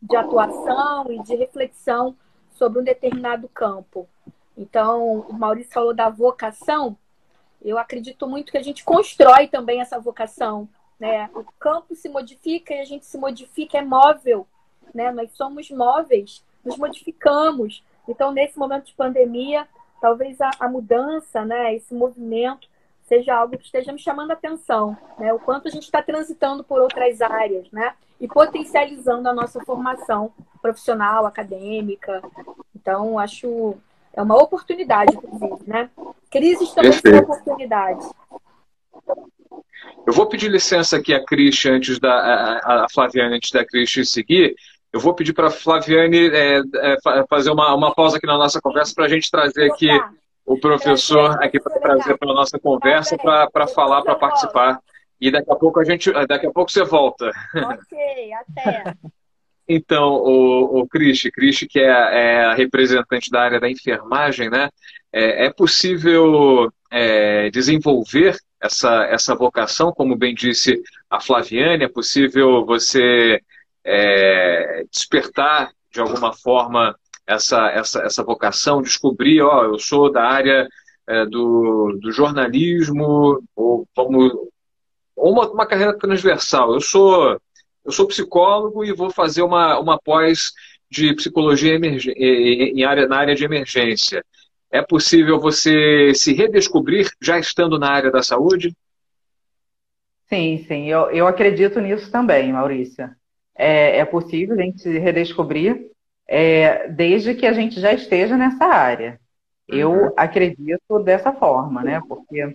[0.00, 2.14] de atuação e de reflexão
[2.52, 4.08] sobre um determinado campo.
[4.56, 6.96] Então, o Maurício falou da vocação.
[7.60, 10.68] Eu acredito muito que a gente constrói também essa vocação.
[11.00, 11.28] Né?
[11.34, 14.46] O campo se modifica e a gente se modifica, é móvel.
[14.94, 15.10] Né?
[15.12, 17.84] Nós somos móveis, nos modificamos.
[18.08, 19.66] Então, nesse momento de pandemia,
[20.00, 22.68] talvez a, a mudança, né, esse movimento,
[23.04, 25.32] seja algo que esteja me chamando a atenção, né?
[25.32, 27.94] O quanto a gente está transitando por outras áreas, né?
[28.20, 32.22] E potencializando a nossa formação profissional, acadêmica.
[32.74, 33.76] Então, acho
[34.14, 35.90] é uma oportunidade, inclusive, né?
[36.30, 37.16] Crises também Perfeito.
[37.16, 38.10] são oportunidades.
[40.06, 43.92] Eu vou pedir licença aqui a Cris antes da a, a Flaviane antes da Cris
[44.04, 44.54] seguir.
[44.94, 46.96] Eu vou pedir para a Flaviane é, é,
[47.28, 49.88] fazer uma, uma pausa aqui na nossa conversa para a gente trazer aqui
[50.46, 54.78] o professor aqui para trazer para a nossa conversa, para falar, para participar.
[55.20, 57.28] E daqui a pouco a gente, daqui a pouco você volta.
[57.56, 58.94] Ok, até.
[59.66, 64.68] Então, o, o Cristi, Cristi, que é, é, a representante da área da enfermagem, né?
[65.10, 72.66] É, é possível é, desenvolver essa, essa vocação, como bem disse a Flaviane, é possível
[72.66, 73.40] você
[73.84, 80.68] é, despertar de alguma forma essa, essa, essa vocação, descobrir, ó, eu sou da área
[81.06, 84.32] é, do, do jornalismo, ou vamos
[85.16, 86.74] uma, uma carreira transversal.
[86.74, 87.38] Eu sou
[87.84, 90.52] eu sou psicólogo e vou fazer uma, uma pós
[90.90, 94.24] de psicologia em área, na área de emergência.
[94.70, 98.74] É possível você se redescobrir já estando na área da saúde?
[100.26, 103.14] Sim, sim, eu, eu acredito nisso também, Maurícia.
[103.56, 105.90] É, é possível a gente se redescobrir
[106.26, 109.20] é, desde que a gente já esteja nessa área.
[109.68, 110.12] Eu uhum.
[110.16, 112.00] acredito dessa forma, né?
[112.06, 112.54] Porque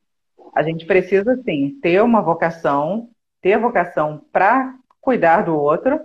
[0.53, 3.09] a gente precisa, sim, ter uma vocação,
[3.41, 5.99] ter vocação para cuidar do outro,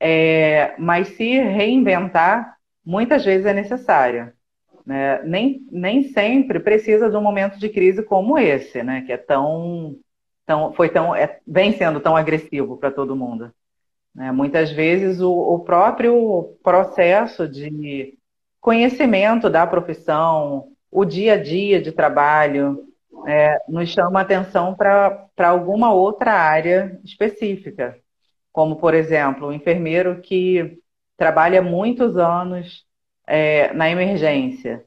[0.00, 4.32] é, mas se reinventar muitas vezes é necessário.
[4.84, 5.22] Né?
[5.22, 9.02] Nem, nem sempre precisa de um momento de crise como esse, né?
[9.02, 9.96] Que é tão,
[10.44, 13.52] tão foi tão, é, vem sendo tão agressivo para todo mundo.
[14.14, 14.30] Né?
[14.32, 18.18] Muitas vezes o, o próprio processo de
[18.60, 22.86] conhecimento da profissão, o dia a dia de trabalho,
[23.26, 27.96] é, nos chama atenção para alguma outra área específica.
[28.52, 30.78] Como, por exemplo, o enfermeiro que
[31.16, 32.84] trabalha muitos anos
[33.26, 34.84] é, na emergência.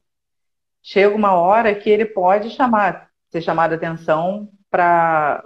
[0.82, 5.44] Chega uma hora que ele pode chamar, ser chamado atenção para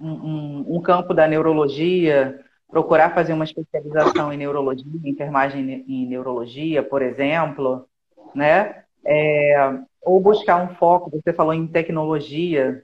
[0.00, 7.02] um, um, campo da neurologia, procurar fazer uma especialização em neurologia, enfermagem em neurologia, por
[7.02, 7.86] exemplo,
[8.34, 8.84] né?
[9.06, 12.82] É, ou buscar um foco, você falou em tecnologia.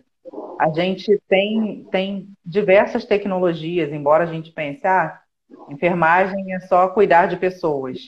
[0.58, 5.20] A gente tem, tem diversas tecnologias, embora a gente pense, ah,
[5.68, 7.98] enfermagem é só cuidar de pessoas.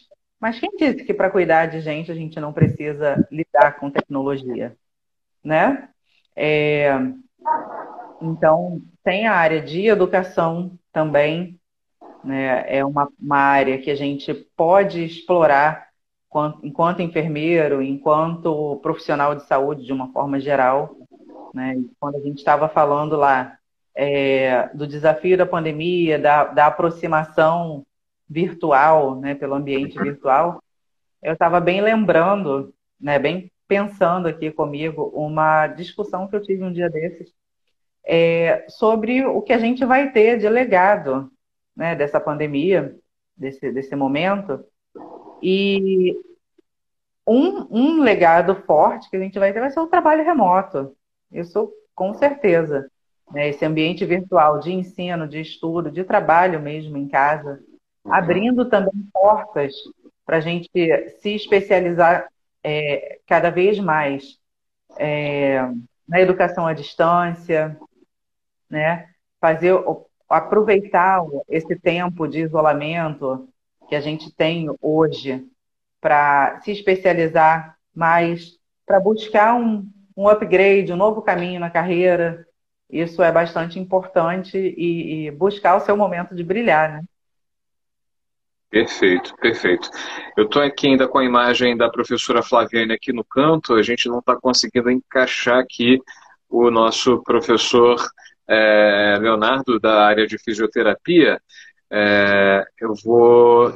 [0.41, 4.77] Mas quem disse que para cuidar de gente a gente não precisa lidar com tecnologia?
[5.43, 5.89] Né?
[6.35, 6.93] É,
[8.21, 11.59] então, tem a área de educação também,
[12.25, 12.65] né?
[12.67, 15.87] É uma, uma área que a gente pode explorar
[16.63, 20.97] enquanto enfermeiro, enquanto profissional de saúde de uma forma geral.
[21.55, 21.83] Né?
[21.99, 23.57] Quando a gente estava falando lá
[23.95, 27.87] é, do desafio da pandemia, da, da aproximação
[28.29, 30.63] virtual, né, pelo ambiente virtual,
[31.23, 36.73] eu estava bem lembrando, né, bem pensando aqui comigo, uma discussão que eu tive um
[36.73, 37.33] dia desses
[38.07, 41.31] é, sobre o que a gente vai ter de legado
[41.77, 42.97] né, dessa pandemia,
[43.37, 44.65] desse, desse momento.
[45.43, 46.17] E
[47.27, 50.97] um, um legado forte que a gente vai ter vai ser o trabalho remoto.
[51.33, 52.89] Isso com certeza.
[53.33, 53.49] Né?
[53.49, 57.61] Esse ambiente virtual de ensino, de estudo, de trabalho mesmo em casa,
[58.05, 58.15] uhum.
[58.15, 59.75] abrindo também portas
[60.25, 60.71] para a gente
[61.21, 62.29] se especializar
[62.63, 64.39] é, cada vez mais
[64.99, 65.61] é,
[66.09, 67.79] na educação à distância,
[68.69, 69.09] né?
[69.41, 69.75] fazer
[70.29, 73.49] aproveitar esse tempo de isolamento
[73.89, 75.47] que a gente tem hoje
[76.01, 82.47] para se especializar mais, para buscar um, um upgrade, um novo caminho na carreira.
[82.91, 87.03] Isso é bastante importante e, e buscar o seu momento de brilhar, né?
[88.69, 89.89] Perfeito, perfeito.
[90.37, 94.09] Eu estou aqui ainda com a imagem da professora Flaviane aqui no canto, a gente
[94.09, 96.01] não está conseguindo encaixar aqui
[96.49, 97.97] o nosso professor
[98.49, 101.41] é, Leonardo, da área de fisioterapia.
[101.91, 103.73] É, eu vou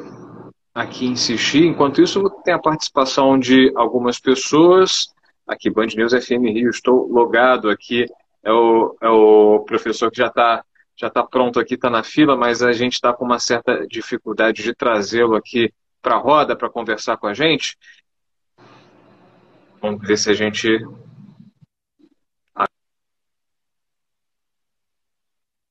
[0.75, 5.09] aqui insistir, enquanto isso tem a participação de algumas pessoas.
[5.47, 8.07] Aqui, Band News FM Rio, estou logado aqui,
[8.43, 10.65] é o, é o professor que já está
[11.01, 14.63] já está pronto aqui, está na fila, mas a gente está com uma certa dificuldade
[14.63, 17.75] de trazê-lo aqui para a roda para conversar com a gente.
[19.81, 20.69] Vamos ver se a gente.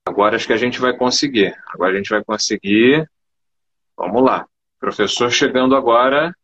[0.09, 1.55] Agora acho que a gente vai conseguir.
[1.67, 3.07] Agora a gente vai conseguir.
[3.95, 4.47] Vamos lá.
[4.79, 6.35] Professor chegando agora.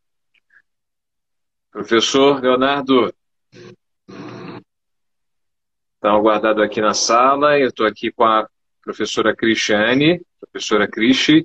[1.72, 3.12] Professor Leonardo.
[5.96, 7.58] Estão aguardado aqui na sala.
[7.58, 8.48] Eu estou aqui com a
[8.84, 11.44] professora Cristiane, professora Cristi,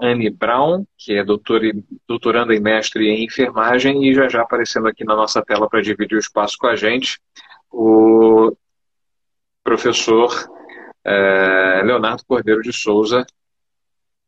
[0.00, 1.72] Anne Brown, que é doutora,
[2.06, 6.14] doutoranda e mestre em enfermagem, e já já aparecendo aqui na nossa tela para dividir
[6.14, 7.18] o espaço com a gente,
[7.72, 8.56] o
[9.64, 10.30] professor
[11.06, 13.24] é, Leonardo Cordeiro de Souza,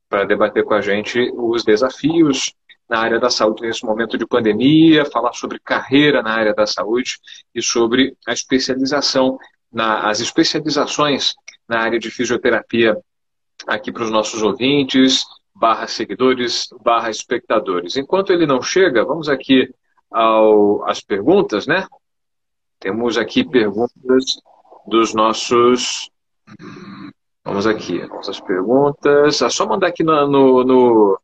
[0.08, 2.54] para debater com a gente os desafios
[2.88, 7.18] na área da saúde nesse momento de pandemia, falar sobre carreira na área da saúde
[7.54, 9.38] e sobre a especialização,
[9.70, 11.34] na, as especializações
[11.68, 12.96] na área de fisioterapia
[13.66, 17.96] aqui para os nossos ouvintes, barra seguidores, barra espectadores.
[17.96, 19.68] Enquanto ele não chega, vamos aqui
[20.10, 21.86] ao, às perguntas, né?
[22.78, 24.40] Temos aqui perguntas
[24.86, 26.10] dos nossos.
[27.44, 29.40] Vamos aqui, nossas perguntas.
[29.40, 31.20] É só mandar aqui no, no, no,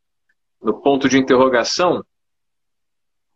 [0.63, 2.05] no ponto de interrogação.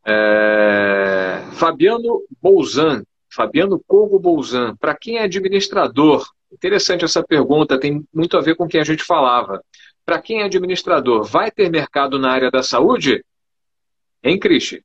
[0.06, 1.42] É...
[1.52, 8.40] Fabiano Bolzan, Fabiano Corvo Bolzan, para quem é administrador Interessante essa pergunta, tem muito a
[8.40, 9.62] ver com o que a gente falava.
[10.04, 13.22] Para quem é administrador, vai ter mercado na área da saúde?
[14.22, 14.82] Hein, Cristi?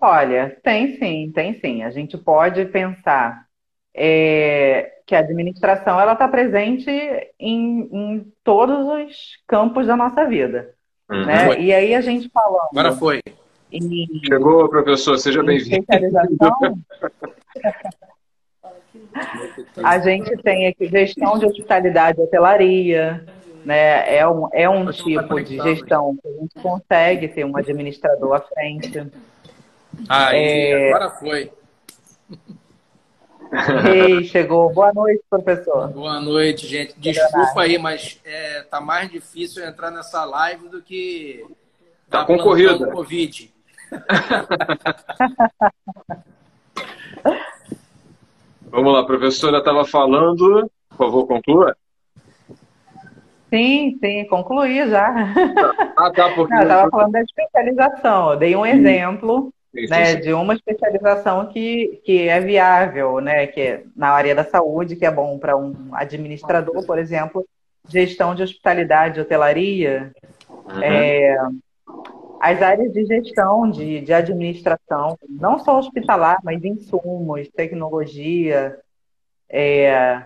[0.00, 1.82] Olha, tem sim, tem sim.
[1.82, 3.46] A gente pode pensar
[3.94, 6.90] é, que a administração ela está presente
[7.38, 10.74] em, em, todos os campos da nossa vida.
[11.10, 11.24] Uhum.
[11.24, 11.60] Né?
[11.60, 12.68] E aí a gente falando.
[12.70, 13.20] Agora foi.
[13.70, 15.84] Em, Chegou, professor, seja bem-vindo.
[19.82, 23.24] A gente tem aqui gestão de hospitalidade e hotelaria,
[23.64, 24.16] né?
[24.16, 28.40] É um, é um tipo de gestão que a gente consegue ter um administrador à
[28.40, 29.06] frente.
[30.08, 30.88] Aí, é...
[30.88, 31.50] agora foi.
[33.92, 34.72] Ei, chegou.
[34.72, 35.88] Boa noite, professor.
[35.88, 36.94] Boa noite, gente.
[36.98, 41.44] Desculpa aí, mas é, tá mais difícil entrar nessa live do que
[42.08, 42.90] tá concorrida.
[42.90, 43.52] Covid.
[48.70, 51.76] Vamos lá, professora estava falando, por favor, conclua.
[53.48, 55.32] Sim, sim, concluí já.
[55.96, 56.52] Ah, tá, porque...
[56.52, 60.20] Não, eu estava falando da especialização, eu dei um exemplo sim, né, sim.
[60.20, 65.04] de uma especialização que, que é viável, né, que é na área da saúde, que
[65.04, 67.44] é bom para um administrador, por exemplo,
[67.88, 70.12] gestão de hospitalidade, hotelaria,
[70.48, 70.82] uhum.
[70.82, 71.36] é,
[72.40, 78.78] as áreas de gestão, de, de administração, não só hospitalar, mas insumos, tecnologia,
[79.48, 80.22] é,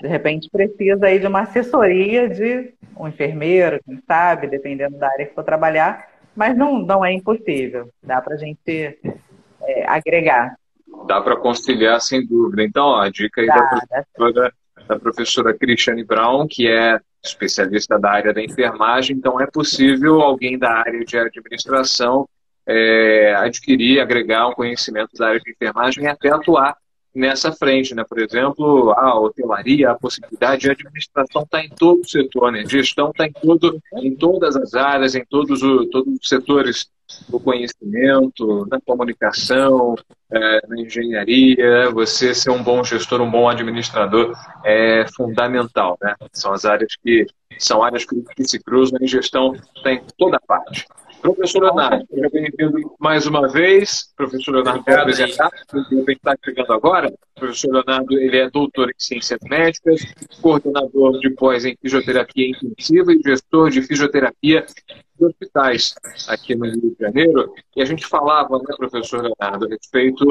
[0.00, 5.26] de repente precisa aí de uma assessoria de um enfermeiro, quem sabe, dependendo da área
[5.26, 8.96] que for trabalhar, mas não, não é impossível, dá para a gente
[9.62, 10.56] é, agregar.
[11.08, 12.62] Dá para conciliar, sem dúvida.
[12.62, 14.52] Então, ó, a dica aí dá, da, professora,
[14.86, 20.56] da professora Cristiane Brown, que é especialista da área da enfermagem, então é possível alguém
[20.56, 22.28] da área de administração
[22.64, 26.76] é, adquirir, agregar um conhecimento da área de enfermagem e até atuar
[27.18, 28.04] nessa frente, né?
[28.08, 32.64] Por exemplo, a hotelaria, a possibilidade de administração está em todo o setor, né?
[32.64, 36.86] Gestão está em, todo, em todas as áreas, em todos, o, todos os setores
[37.28, 39.96] do conhecimento, na comunicação,
[40.30, 41.90] é, na engenharia.
[41.90, 46.14] Você ser um bom gestor, um bom administrador é fundamental, né?
[46.32, 47.26] São as áreas que
[47.58, 50.86] são áreas que, se cruzam e gestão está em toda parte.
[51.20, 54.12] Professor Leonardo, seja bem-vindo mais uma vez.
[54.16, 55.50] Professor Leonardo, pode apresentar.
[55.72, 57.12] O está chegando agora.
[57.34, 60.00] Professor Leonardo ele é doutor em ciências médicas,
[60.40, 64.64] coordenador de pós em fisioterapia intensiva e gestor de fisioterapia
[65.18, 65.94] de hospitais
[66.28, 67.52] aqui no Rio de Janeiro.
[67.76, 70.24] E a gente falava, né, professor Leonardo, a respeito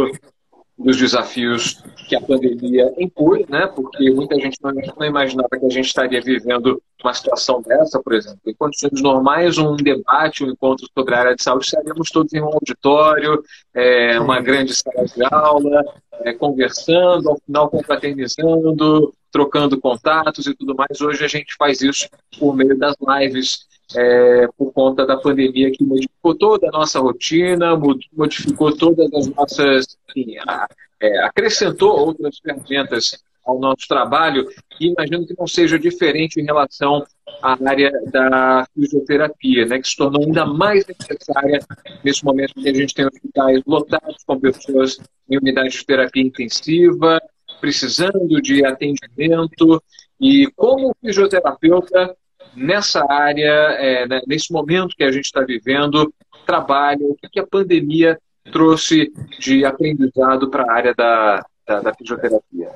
[0.77, 3.67] dos desafios que a pandemia impôs, né?
[3.67, 8.39] Porque muita gente não, imaginava que a gente estaria vivendo uma situação dessa, por exemplo.
[8.45, 12.41] Em condições normais, um debate, um encontro sobre a área de saúde, estaríamos todos em
[12.41, 15.83] um auditório, é, uma grande sala de aula,
[16.21, 21.01] é, conversando, ao final confraternizando, trocando contatos e tudo mais.
[21.01, 22.07] Hoje a gente faz isso
[22.39, 27.76] por meio das lives é, por conta da pandemia que modificou toda a nossa rotina,
[28.13, 29.97] modificou todas as nossas.
[30.10, 30.67] Enfim, a,
[31.02, 34.45] é, acrescentou outras ferramentas ao nosso trabalho
[34.80, 37.06] e imagino que não seja diferente em relação
[37.41, 41.60] à área da fisioterapia, né, que se tornou ainda mais necessária
[42.04, 47.21] nesse momento que a gente tem hospitais lotados com pessoas em unidade de terapia intensiva,
[47.62, 49.82] precisando de atendimento
[50.19, 52.15] e como fisioterapeuta
[52.57, 56.11] nessa área, é, né, nesse momento que a gente está vivendo,
[56.45, 58.19] trabalha, o que, que, a pandemia
[58.51, 62.71] trouxe de aprendizado para a área da, da, da, fisioterapia?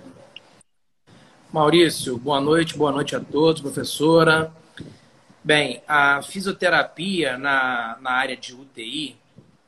[1.52, 4.52] Maurício, boa noite, boa noite a todos, professora.
[5.44, 9.16] Bem, a fisioterapia na, na área de UTI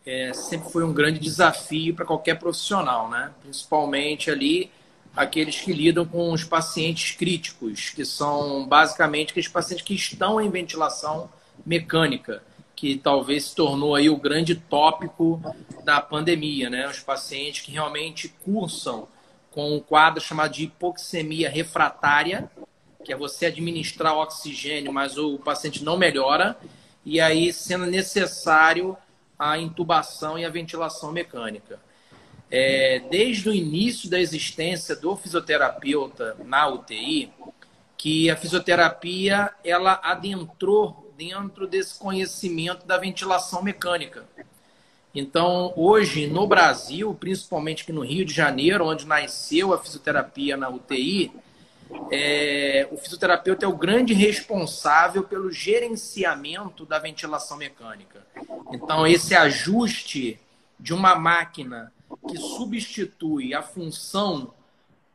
[0.06, 3.32] é, sempre foi um grande desafio para qualquer profissional, né?
[3.41, 4.69] Principalmente ali
[5.15, 10.49] aqueles que lidam com os pacientes críticos, que são basicamente aqueles pacientes que estão em
[10.49, 11.30] ventilação
[11.65, 12.43] mecânica,
[12.76, 15.41] que talvez se tornou aí o grande tópico
[15.84, 16.88] da pandemia, né?
[16.88, 19.08] Os pacientes que realmente cursam
[19.52, 22.49] com um quadro chamado de hipoxemia refratária,
[23.06, 26.58] que é você administrar oxigênio, mas o paciente não melhora,
[27.06, 28.97] e aí sendo necessário
[29.38, 31.80] a intubação e a ventilação mecânica
[32.56, 37.34] é, desde o início da existência do fisioterapeuta na UTI,
[37.98, 44.24] que a fisioterapia ela adentrou dentro desse conhecimento da ventilação mecânica.
[45.16, 50.70] Então, hoje no Brasil, principalmente aqui no Rio de Janeiro, onde nasceu a fisioterapia na
[50.70, 51.32] UTI,
[52.12, 58.28] é, o fisioterapeuta é o grande responsável pelo gerenciamento da ventilação mecânica.
[58.72, 60.39] Então, esse ajuste
[60.80, 64.54] de uma máquina que substitui a função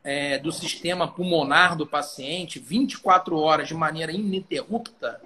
[0.04, 5.20] é, do sistema pulmonar do paciente 24 horas de maneira ininterrupta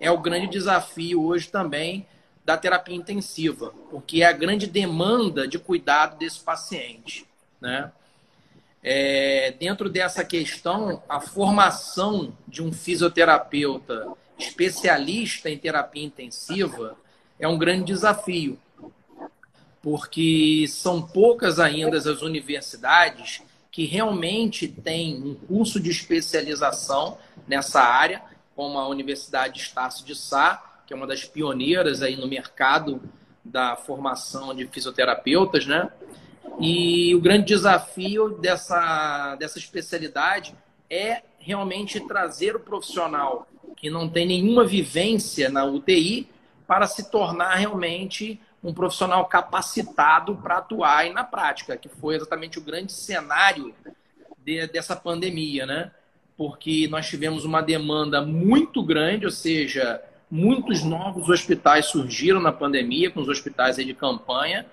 [0.00, 2.06] é o grande desafio hoje também
[2.44, 7.26] da terapia intensiva, porque é a grande demanda de cuidado desse paciente.
[7.60, 7.90] Né?
[8.82, 14.08] É, dentro dessa questão, a formação de um fisioterapeuta
[14.38, 16.96] especialista em terapia intensiva
[17.38, 18.58] é um grande desafio,
[19.84, 28.22] porque são poucas ainda as universidades que realmente têm um curso de especialização nessa área,
[28.56, 33.02] como a Universidade Estácio de Sá, que é uma das pioneiras aí no mercado
[33.44, 35.90] da formação de fisioterapeutas, né?
[36.58, 40.54] E o grande desafio dessa, dessa especialidade
[40.88, 46.26] é realmente trazer o profissional que não tem nenhuma vivência na UTI
[46.66, 52.58] para se tornar realmente um profissional capacitado para atuar aí na prática, que foi exatamente
[52.58, 53.74] o grande cenário
[54.42, 55.90] de, dessa pandemia, né?
[56.34, 63.10] Porque nós tivemos uma demanda muito grande, ou seja, muitos novos hospitais surgiram na pandemia,
[63.10, 64.64] com os hospitais de campanha,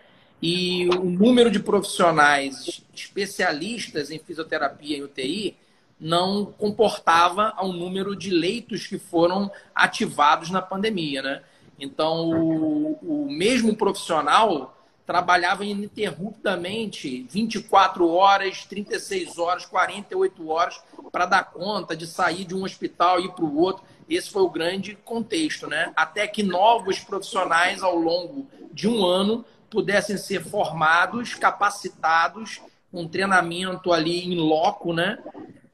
[0.42, 5.58] e o número de profissionais especialistas em fisioterapia e UTI
[6.00, 11.42] não comportava ao número de leitos que foram ativados na pandemia, né?
[11.82, 20.80] Então, o, o mesmo profissional trabalhava ininterruptamente 24 horas, 36 horas, 48 horas
[21.12, 23.84] para dar conta de sair de um hospital e ir para o outro.
[24.08, 25.92] Esse foi o grande contexto, né?
[25.96, 32.62] Até que novos profissionais ao longo de um ano pudessem ser formados, capacitados,
[32.94, 35.18] um treinamento ali em loco, né?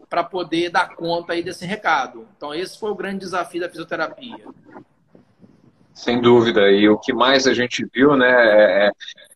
[0.10, 2.28] para poder dar conta aí desse recado.
[2.38, 4.46] Então, esse foi o grande desafio da fisioterapia.
[5.98, 6.70] Sem dúvida.
[6.72, 8.30] E o que mais a gente viu, né?
[8.30, 8.92] É, é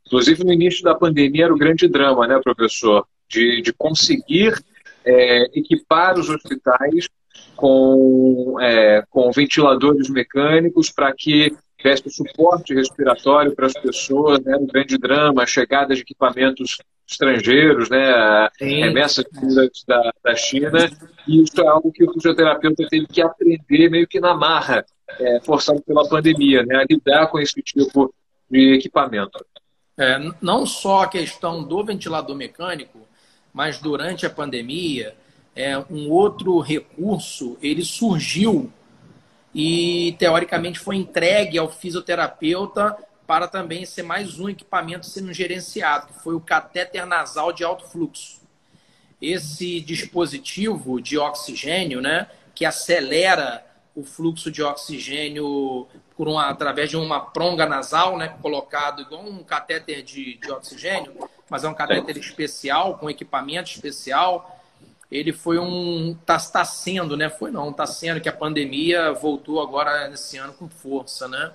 [0.05, 3.05] inclusive no início da pandemia era o grande drama, né, professor?
[3.27, 4.53] De, de conseguir
[5.03, 7.09] é, equipar os hospitais
[7.55, 14.55] com, é, com ventiladores mecânicos para que tivesse suporte respiratório para as pessoas, né?
[14.55, 16.77] Um grande drama, a chegada de equipamentos
[17.09, 18.49] estrangeiros, né?
[18.59, 19.25] Remessas
[19.87, 20.91] da, da China.
[21.27, 24.85] E isso é algo que o fisioterapeuta teve que aprender meio que na marra,
[25.19, 26.77] é, forçado pela pandemia, né?
[26.77, 28.13] A lidar com esse tipo
[28.49, 29.43] de equipamento.
[29.97, 33.07] É, não só a questão do ventilador mecânico,
[33.53, 35.15] mas durante a pandemia,
[35.55, 38.71] é, um outro recurso ele surgiu
[39.53, 42.95] e teoricamente foi entregue ao fisioterapeuta
[43.27, 47.87] para também ser mais um equipamento sendo gerenciado, que foi o catéter nasal de alto
[47.87, 48.41] fluxo.
[49.21, 53.63] Esse dispositivo de oxigênio, né, que acelera
[53.95, 59.43] o fluxo de oxigênio por uma, através de uma pronga nasal, né, colocado igual um
[59.43, 61.13] catéter de, de oxigênio,
[61.49, 64.61] mas é um catéter especial, com equipamento especial,
[65.11, 66.15] ele foi um.
[66.21, 67.29] Está tá sendo, né?
[67.29, 71.51] Foi não, está sendo que a pandemia voltou agora nesse ano com força, né?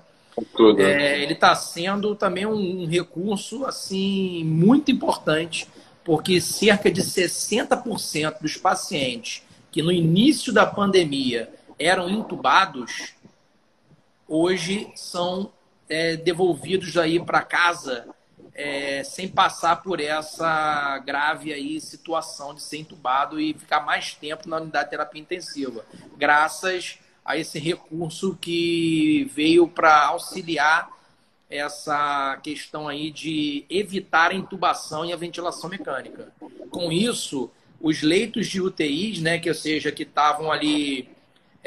[0.55, 0.83] Tudo.
[0.83, 5.67] É, ele está sendo também um, um, recurso assim muito importante,
[6.05, 13.15] porque cerca de 60% dos pacientes que no início da pandemia eram intubados,
[14.29, 15.53] hoje são
[15.89, 18.07] é, devolvidos aí para casa
[18.55, 24.49] é, sem passar por essa grave aí situação de ser entubado e ficar mais tempo
[24.49, 25.85] na unidade de terapia intensiva,
[26.17, 30.91] graças a esse recurso que veio para auxiliar
[31.51, 36.33] essa questão aí de evitar a intubação e a ventilação mecânica.
[36.71, 37.51] Com isso,
[37.81, 41.09] os leitos de UTIs, né, que ou seja, que estavam ali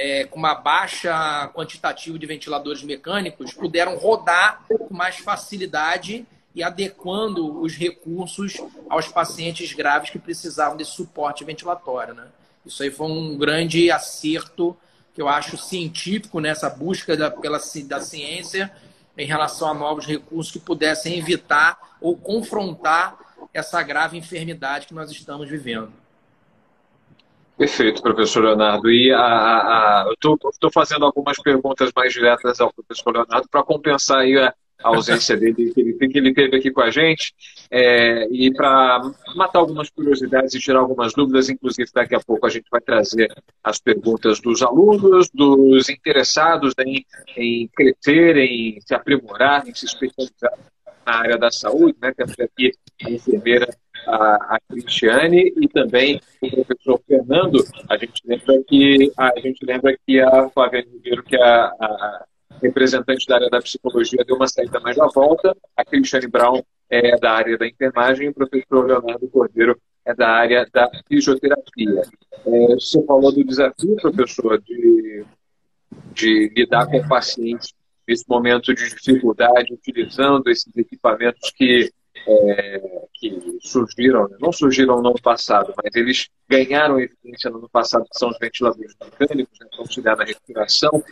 [0.02, 6.26] é, com uma baixa quantitativa de ventiladores mecânicos, puderam rodar com mais facilidade
[6.56, 8.54] e adequando os recursos
[8.90, 12.14] aos pacientes graves que precisavam de suporte ventilatório.
[12.14, 12.28] Né?
[12.66, 14.76] Isso aí foi um grande acerto
[15.14, 18.72] que eu acho científico nessa busca da, pela, da ciência
[19.18, 23.18] em relação a novos recursos que pudessem evitar ou confrontar
[23.54, 25.92] essa grave enfermidade que nós estamos vivendo.
[27.60, 28.90] Perfeito, professor Leonardo.
[28.90, 30.14] E a, a, a eu
[30.50, 35.36] estou fazendo algumas perguntas mais diretas ao professor Leonardo para compensar aí a, a ausência
[35.36, 37.34] dele, que ele, que ele teve aqui com a gente,
[37.70, 42.50] é, e para matar algumas curiosidades e tirar algumas dúvidas, inclusive daqui a pouco a
[42.50, 43.30] gente vai trazer
[43.62, 47.06] as perguntas dos alunos, dos interessados em,
[47.36, 50.58] em crescer, em se aprimorar, em se especializar
[51.06, 52.14] na área da saúde, né?
[52.16, 52.72] Temos aqui
[53.04, 53.68] a enfermeira
[54.08, 57.64] a, a Cristiane e também o professor Fernando.
[57.90, 62.26] A gente lembra que a gente lembra que a Flávia Ribeiro, que é a, a
[62.62, 65.56] representante da área da psicologia, deu uma saída mais à volta.
[65.76, 70.30] A Cristiane Brown é da área da enfermagem e o professor Leonardo Cordeiro é da
[70.30, 72.02] área da fisioterapia.
[72.46, 75.24] É, você falou do desafio, professor, de,
[76.14, 77.74] de lidar com pacientes
[78.08, 81.92] nesse momento de dificuldade, utilizando esses equipamentos que,
[82.28, 82.82] é,
[83.14, 84.38] que surgiram, né?
[84.40, 88.38] não surgiram no ano passado, mas eles ganharam evidência no ano passado, que são os
[88.40, 91.04] ventiladores mecânicos, né, para auxiliar na respiração,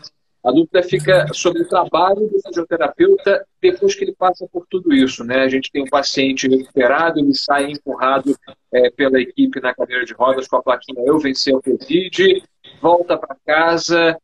[0.48, 5.22] a dúvida fica sobre o trabalho do fisioterapeuta depois que ele passa por tudo isso.
[5.26, 5.40] Né?
[5.40, 8.34] A gente tem um paciente recuperado, ele sai empurrado
[8.72, 12.42] é, pela equipe na cadeira de rodas com a plaquinha Eu venci o Covid,
[12.82, 14.18] volta para casa.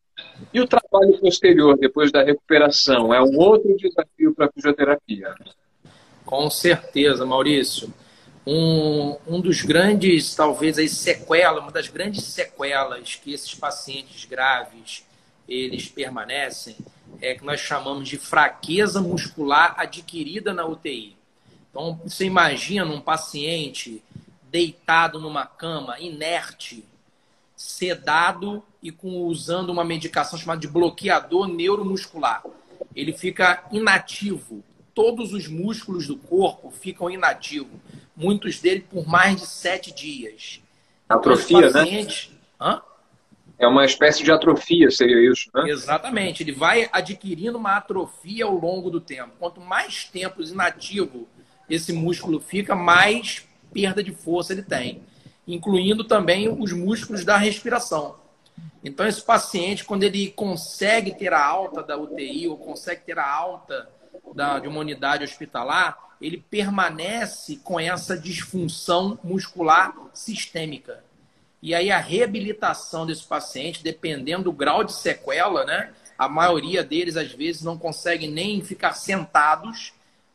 [0.54, 5.34] E o trabalho posterior, depois da recuperação, é um outro desafio para a fisioterapia.
[6.26, 7.94] Com certeza, Maurício.
[8.46, 15.06] Um, um dos grandes, talvez, aí, sequelas, uma das grandes sequelas que esses pacientes graves
[15.48, 16.76] eles permanecem
[17.22, 21.16] é que nós chamamos de fraqueza muscular adquirida na UTI.
[21.70, 24.04] Então, você imagina um paciente
[24.52, 26.86] deitado numa cama, inerte,
[27.56, 32.44] sedado e com, usando uma medicação chamada de bloqueador neuromuscular.
[32.96, 34.64] Ele fica inativo.
[34.94, 37.80] Todos os músculos do corpo ficam inativos.
[38.16, 40.62] Muitos deles por mais de sete dias.
[41.10, 42.08] Atrofia, então, né?
[42.60, 42.82] Hã?
[43.58, 45.70] É uma espécie de atrofia, seria isso, né?
[45.70, 46.44] Exatamente.
[46.44, 49.32] Ele vai adquirindo uma atrofia ao longo do tempo.
[49.40, 51.28] Quanto mais tempo inativo
[51.70, 55.02] esse músculo fica, mais perda de força ele tem,
[55.48, 58.18] incluindo também os músculos da respiração.
[58.84, 63.28] Então, esse paciente, quando ele consegue ter a alta da UTI ou consegue ter a
[63.28, 63.90] alta
[64.34, 71.04] da, de uma unidade hospitalar, ele permanece com essa disfunção muscular sistêmica.
[71.62, 75.94] E aí a reabilitação desse paciente, dependendo do grau de sequela, né?
[76.18, 79.94] A maioria deles, às vezes, não consegue nem ficar sentados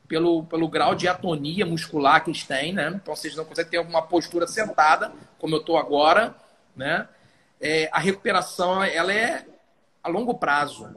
[0.08, 2.88] pelo, pelo grau de atonia muscular que eles têm, né?
[2.94, 6.34] Então, vocês não conseguem ter alguma postura sentada, como eu estou agora,
[6.74, 7.06] né?
[7.60, 9.46] É, a recuperação, ela é
[10.02, 10.96] a longo prazo.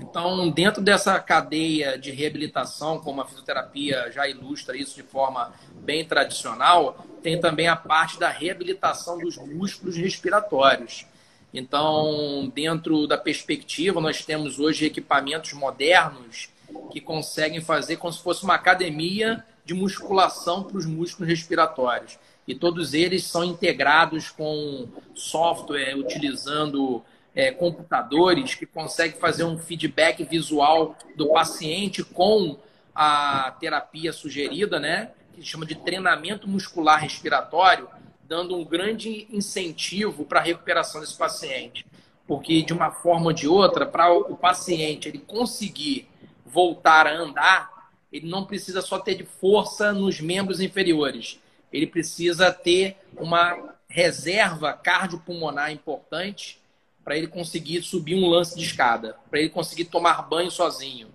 [0.00, 6.04] Então, dentro dessa cadeia de reabilitação, como a fisioterapia já ilustra isso de forma bem
[6.04, 11.06] tradicional, tem também a parte da reabilitação dos músculos respiratórios.
[11.52, 16.48] Então, dentro da perspectiva, nós temos hoje equipamentos modernos
[16.90, 22.18] que conseguem fazer como se fosse uma academia de musculação para os músculos respiratórios.
[22.46, 27.02] E todos eles são integrados com software, utilizando
[27.34, 32.58] é, computadores que conseguem fazer um feedback visual do paciente com
[32.94, 35.10] a terapia sugerida, né?
[35.34, 37.88] Que chama de treinamento muscular respiratório,
[38.28, 41.84] dando um grande incentivo para a recuperação desse paciente.
[42.26, 46.08] Porque, de uma forma ou de outra, para o paciente ele conseguir
[46.46, 51.40] voltar a andar, ele não precisa só ter de força nos membros inferiores.
[51.72, 56.62] Ele precisa ter uma reserva cardiopulmonar importante
[57.04, 61.08] para ele conseguir subir um lance de escada, para ele conseguir tomar banho sozinho.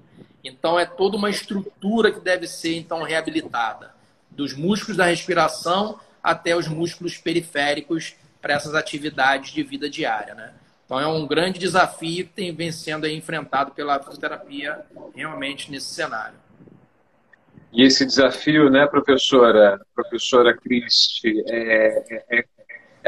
[0.43, 3.93] Então é toda uma estrutura que deve ser então reabilitada,
[4.29, 10.53] dos músculos da respiração até os músculos periféricos para essas atividades de vida diária, né?
[10.85, 14.79] Então é um grande desafio que tem vem sendo enfrentado pela fisioterapia
[15.13, 16.35] realmente nesse cenário.
[17.71, 22.45] E esse desafio, né, professora, professora Cristi, é, é,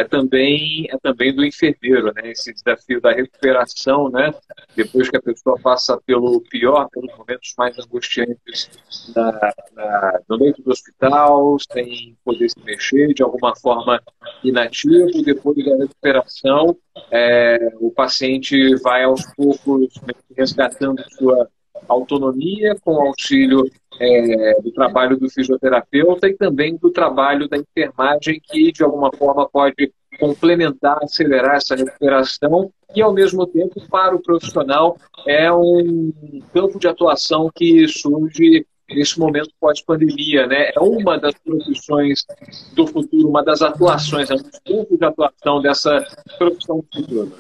[0.02, 2.32] é também, é também do enfermeiro, né?
[2.32, 4.34] Esse desafio da recuperação, né?
[4.76, 8.70] Depois que a pessoa passa pelo pior, pelos momentos mais angustiantes
[9.16, 9.32] na,
[9.74, 14.02] na, no leito do hospital, sem poder se mexer, de alguma forma
[14.44, 16.76] inativo, depois da recuperação,
[17.12, 19.94] é, o paciente vai aos poucos
[20.36, 21.48] resgatando sua
[21.88, 23.64] autonomia com auxílio
[24.00, 29.48] é, do trabalho do fisioterapeuta e também do trabalho da enfermagem, que de alguma forma
[29.50, 36.12] pode complementar, acelerar essa recuperação e, ao mesmo tempo, para o profissional, é um
[36.54, 40.48] campo de atuação que surge nesse momento pós-pandemia.
[40.48, 40.72] Né?
[40.76, 42.26] É uma das profissões
[42.74, 46.06] do futuro, uma das atuações, é um dos campos de atuação dessa
[46.38, 47.32] profissão do futuro.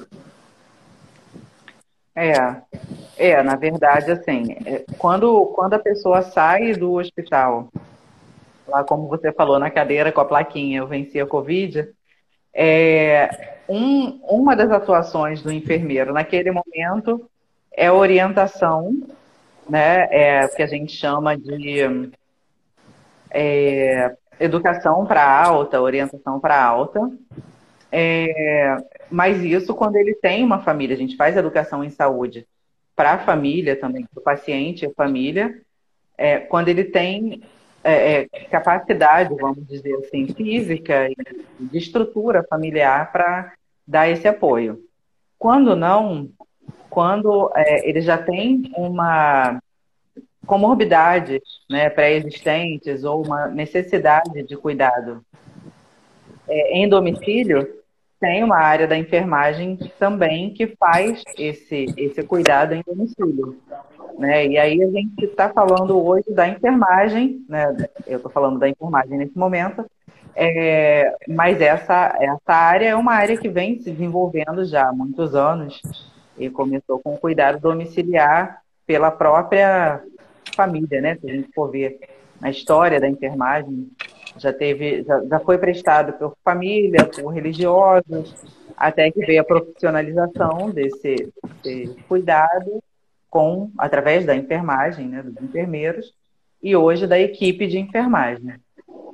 [2.15, 2.33] É,
[3.17, 7.69] é, na verdade, assim, é, quando, quando a pessoa sai do hospital,
[8.67, 11.89] lá como você falou, na cadeira com a plaquinha, eu venci a Covid,
[12.53, 17.29] é, um, uma das atuações do enfermeiro naquele momento
[17.71, 18.93] é orientação,
[19.69, 22.11] né, é que a gente chama de
[23.29, 26.99] é, educação para alta, orientação para alta,
[27.91, 28.77] é,
[29.09, 32.47] mas isso quando ele tem uma família, a gente faz educação em saúde
[32.95, 35.61] para a família também, para o paciente e a família,
[36.17, 37.41] é, quando ele tem
[37.83, 41.15] é, é, capacidade, vamos dizer assim, física e
[41.59, 43.53] de estrutura familiar para
[43.87, 44.79] dar esse apoio.
[45.37, 46.29] Quando não,
[46.89, 49.59] quando é, ele já tem uma
[50.45, 55.25] comorbidade né, pré-existentes ou uma necessidade de cuidado
[56.47, 57.80] é, em domicílio,
[58.21, 63.57] tem uma área da enfermagem também que faz esse, esse cuidado em domicílio.
[64.17, 64.45] Né?
[64.45, 67.75] E aí a gente está falando hoje da enfermagem, né?
[68.05, 69.83] eu estou falando da enfermagem nesse momento,
[70.35, 75.33] é, mas essa, essa área é uma área que vem se desenvolvendo já há muitos
[75.33, 75.81] anos
[76.37, 80.01] e começou com o cuidado domiciliar pela própria
[80.55, 81.15] família, né?
[81.15, 81.99] Se a gente for ver
[82.39, 83.89] na história da enfermagem,
[84.37, 88.35] já teve, já, já foi prestado por família, por religiosos,
[88.75, 91.31] até que veio a profissionalização desse,
[91.63, 92.81] desse cuidado
[93.29, 96.13] com através da enfermagem, né, dos enfermeiros,
[96.61, 98.55] e hoje da equipe de enfermagem.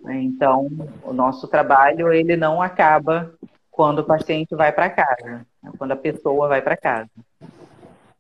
[0.10, 0.68] Então,
[1.04, 3.34] o nosso trabalho ele não acaba
[3.70, 7.10] quando o paciente vai para casa, né, quando a pessoa vai para casa.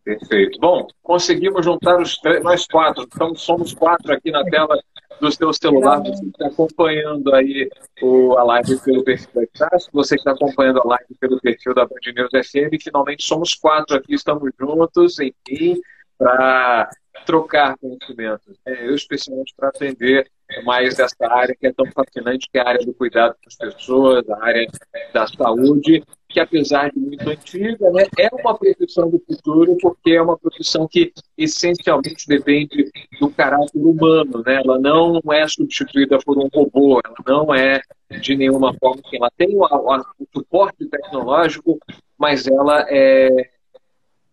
[0.03, 0.57] Perfeito.
[0.59, 4.79] Bom, conseguimos juntar os três, nós quatro, então somos quatro aqui na tela
[5.19, 7.69] do seu celular, você que está acompanhando aí
[8.01, 11.73] o, a live pelo perfil da Itácio, você que está acompanhando a live pelo perfil
[11.73, 15.79] da Band News FM, finalmente somos quatro aqui, estamos juntos, enfim,
[16.17, 16.89] para
[17.25, 18.57] trocar conhecimentos.
[18.65, 20.29] É, eu, especialmente, para aprender
[20.63, 23.55] mais dessa área que é tão fascinante, que é a área do cuidado com as
[23.55, 24.67] pessoas, a área
[25.13, 30.21] da saúde, que apesar de muito antiga, né, é uma profissão do futuro, porque é
[30.21, 34.61] uma profissão que essencialmente depende do caráter humano, né?
[34.63, 37.81] Ela não é substituída por um robô, ela não é
[38.19, 41.79] de nenhuma forma que ela tem o, o suporte tecnológico,
[42.17, 43.49] mas ela é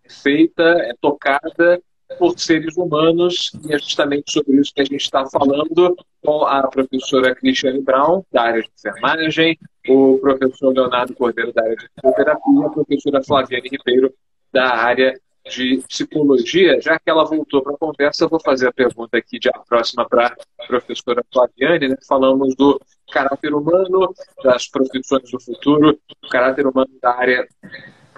[0.09, 1.81] feita, é tocada
[2.19, 6.67] por seres humanos, e é justamente sobre isso que a gente está falando com a
[6.69, 12.67] professora Cristiane Brown, da área de enfermagem, o professor Leonardo Cordeiro, da área de fisioterapia,
[12.67, 14.15] a professora Flaviane Ribeiro,
[14.53, 15.19] da área
[15.51, 16.81] de psicologia.
[16.81, 19.59] Já que ela voltou para a conversa, eu vou fazer a pergunta aqui de a
[19.59, 21.89] próxima para a professora Flaviane.
[21.89, 21.97] Né?
[22.09, 22.81] Falamos do
[23.13, 27.47] caráter humano, das profissões do futuro, o caráter humano da área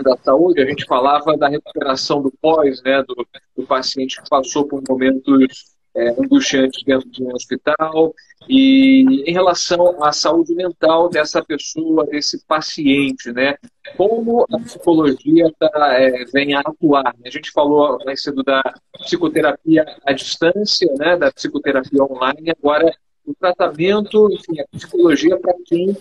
[0.02, 3.26] da saúde, a gente falava da recuperação do pós, né, do,
[3.56, 8.14] do paciente que passou por momentos é, angustiantes dentro de um hospital,
[8.48, 13.56] e em relação à saúde mental dessa pessoa, desse paciente, né,
[13.96, 17.14] como a psicologia tá, é, vem a atuar.
[17.24, 18.62] A gente falou mais cedo da
[18.98, 22.94] psicoterapia à distância, né, da psicoterapia online, agora
[23.26, 25.96] o tratamento, enfim, a psicologia para quem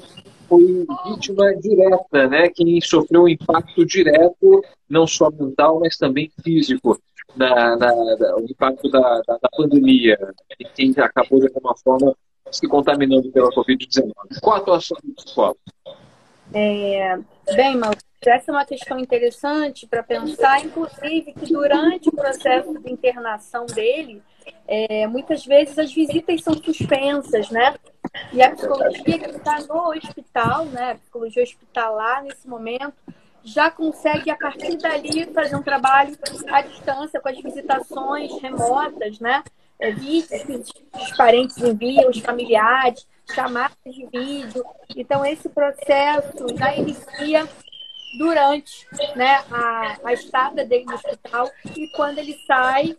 [0.47, 2.49] foi vítima direta, né?
[2.49, 6.99] Quem sofreu um impacto direto, não só mental, mas também físico,
[7.35, 10.17] na, na, na o impacto da, da, da, pandemia,
[10.59, 12.15] e quem acabou de alguma forma
[12.51, 14.11] se contaminando pela Covid-19.
[14.41, 15.59] Qual a atuação do psicólogo?
[16.53, 17.17] É,
[17.55, 22.91] bem, Maurício, essa é uma questão interessante para pensar, inclusive, que durante o processo de
[22.91, 24.21] internação dele,
[24.67, 27.75] é, muitas vezes as visitas são suspensas, né?
[28.31, 30.91] E a psicologia que está no hospital, né?
[30.91, 32.93] A psicologia hospitalar nesse momento
[33.43, 36.17] já consegue a partir dali fazer um trabalho
[36.49, 39.43] à distância com as visitações remotas, né?
[39.79, 44.63] Vídeos que os parentes enviam, os familiares, chamadas de vídeo.
[44.95, 47.47] Então esse processo já inicia
[48.17, 52.95] durante né, a, a estada dele no hospital e quando ele sai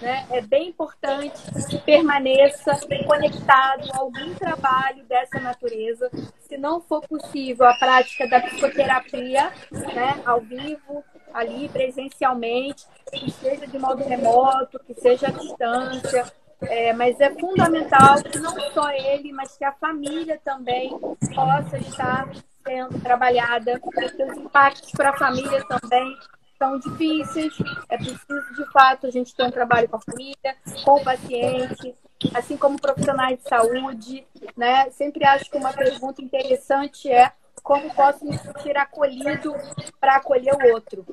[0.00, 6.10] né, é bem importante que permaneça conectado a algum trabalho dessa natureza.
[6.40, 11.04] Se não for possível a prática da psicoterapia, né, ao vivo,
[11.36, 16.24] ali presencialmente, que seja de modo remoto, que seja à distância.
[16.62, 20.90] É, mas é fundamental que não só ele, mas que a família também
[21.34, 22.28] possa estar
[22.66, 26.16] sendo trabalhada, porque os impactos para a família também
[26.58, 27.52] são difíceis.
[27.90, 31.94] É preciso, de fato, a gente ter um trabalho com a família, com o paciente,
[32.34, 34.26] assim como profissionais de saúde.
[34.56, 34.90] Né?
[34.92, 37.30] Sempre acho que uma pergunta interessante é
[37.66, 39.52] como posso me sentir acolhido
[39.98, 41.04] para acolher o outro.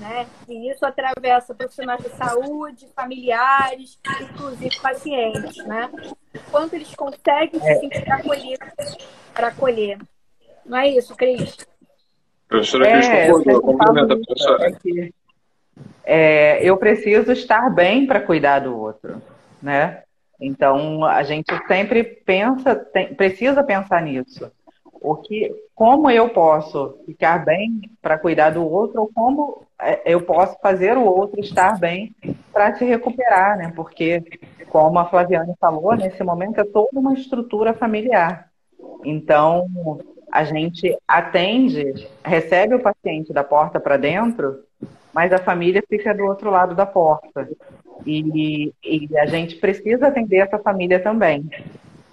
[0.00, 0.26] Né?
[0.48, 5.56] E isso atravessa profissionais de saúde, familiares, inclusive pacientes.
[5.64, 5.88] Né?
[6.50, 8.96] Quanto eles conseguem se sentir acolhidos
[9.32, 9.98] para acolher.
[10.66, 11.56] Não é isso, Cris?
[12.48, 14.76] Professora é, Cris, complementa, professora.
[16.02, 19.22] É, eu preciso estar bem para cuidar do outro,
[19.62, 20.02] né?
[20.40, 24.50] Então, a gente sempre pensa, tem, precisa pensar nisso.
[25.00, 30.20] O que, como eu posso ficar bem para cuidar do outro, ou como é, eu
[30.22, 32.14] posso fazer o outro estar bem
[32.52, 33.72] para se recuperar, né?
[33.74, 34.22] Porque,
[34.68, 38.48] como a Flaviane falou, nesse momento é toda uma estrutura familiar.
[39.04, 39.68] Então,
[40.30, 44.64] a gente atende, recebe o paciente da porta para dentro,
[45.14, 47.48] mas a família fica do outro lado da porta.
[48.06, 51.48] E, e a gente precisa atender essa família também.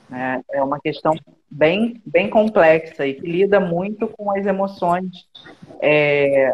[0.09, 0.41] Né?
[0.51, 1.13] É uma questão
[1.55, 5.25] bem, bem complexa e que lida muito com as emoções
[5.79, 6.53] é,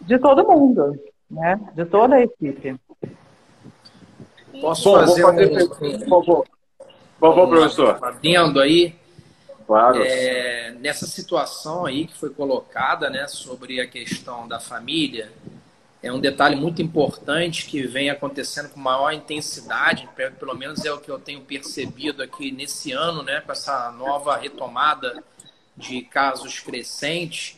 [0.00, 0.96] de todo mundo,
[1.28, 1.60] né?
[1.74, 2.76] de toda a equipe.
[4.60, 5.34] Posso fazer um...
[5.34, 6.46] Por favor,
[7.18, 7.98] por favor, professor.
[8.00, 8.94] Adendo aí,
[9.66, 10.02] Claro.
[10.02, 15.32] É, nessa situação aí que foi colocada, né, sobre a questão da família,
[16.02, 20.98] é um detalhe muito importante que vem acontecendo com maior intensidade, pelo menos é o
[20.98, 25.22] que eu tenho percebido aqui nesse ano, né, com essa nova retomada
[25.76, 27.56] de casos crescentes,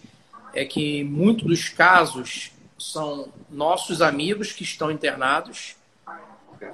[0.52, 5.76] é que muitos dos casos são nossos amigos que estão internados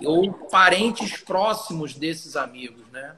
[0.05, 3.15] ou parentes próximos desses amigos, né?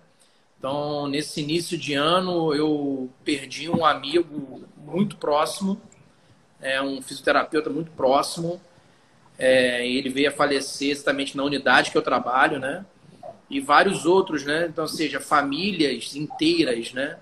[0.58, 5.80] Então, nesse início de ano, eu perdi um amigo muito próximo,
[6.62, 8.60] é, um fisioterapeuta muito próximo.
[9.38, 12.86] É, ele veio a falecer exatamente na unidade que eu trabalho, né?
[13.50, 14.66] E vários outros, né?
[14.68, 17.18] Então, seja, famílias inteiras, né?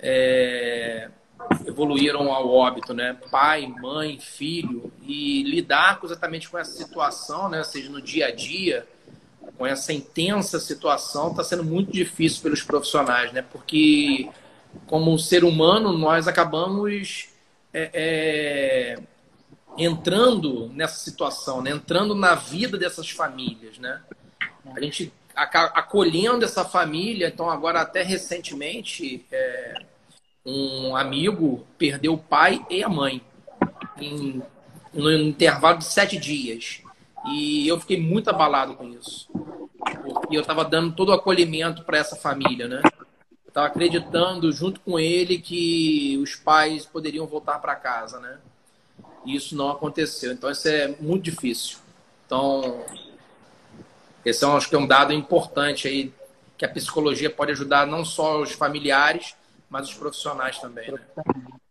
[0.00, 1.10] É,
[1.66, 3.16] evoluíram ao óbito, né?
[3.30, 4.90] Pai, mãe, filho.
[5.02, 7.58] E lidar exatamente com essa situação, né?
[7.58, 8.86] Ou seja, no dia a dia,
[9.58, 13.42] com essa intensa situação está sendo muito difícil pelos profissionais, né?
[13.42, 14.28] Porque
[14.86, 17.28] como ser humano nós acabamos
[17.78, 18.98] é, é,
[19.76, 21.70] entrando nessa situação, né?
[21.70, 24.00] entrando na vida dessas famílias, né?
[24.74, 29.74] A gente acolhendo essa família, então agora até recentemente é,
[30.46, 33.20] um amigo perdeu o pai e a mãe
[34.00, 34.42] em,
[34.94, 36.80] no intervalo de sete dias.
[37.28, 39.28] E eu fiquei muito abalado com isso.
[40.14, 42.80] Porque eu estava dando todo o acolhimento para essa família, né?
[43.56, 48.36] Estava acreditando junto com ele que os pais poderiam voltar para casa, né?
[49.24, 50.30] E isso não aconteceu.
[50.30, 51.78] Então, isso é muito difícil.
[52.26, 52.84] Então,
[54.22, 56.12] esse é, acho que é um dado importante aí
[56.58, 59.34] que a psicologia pode ajudar não só os familiares,
[59.70, 60.92] mas os profissionais também.
[60.92, 61.00] Né?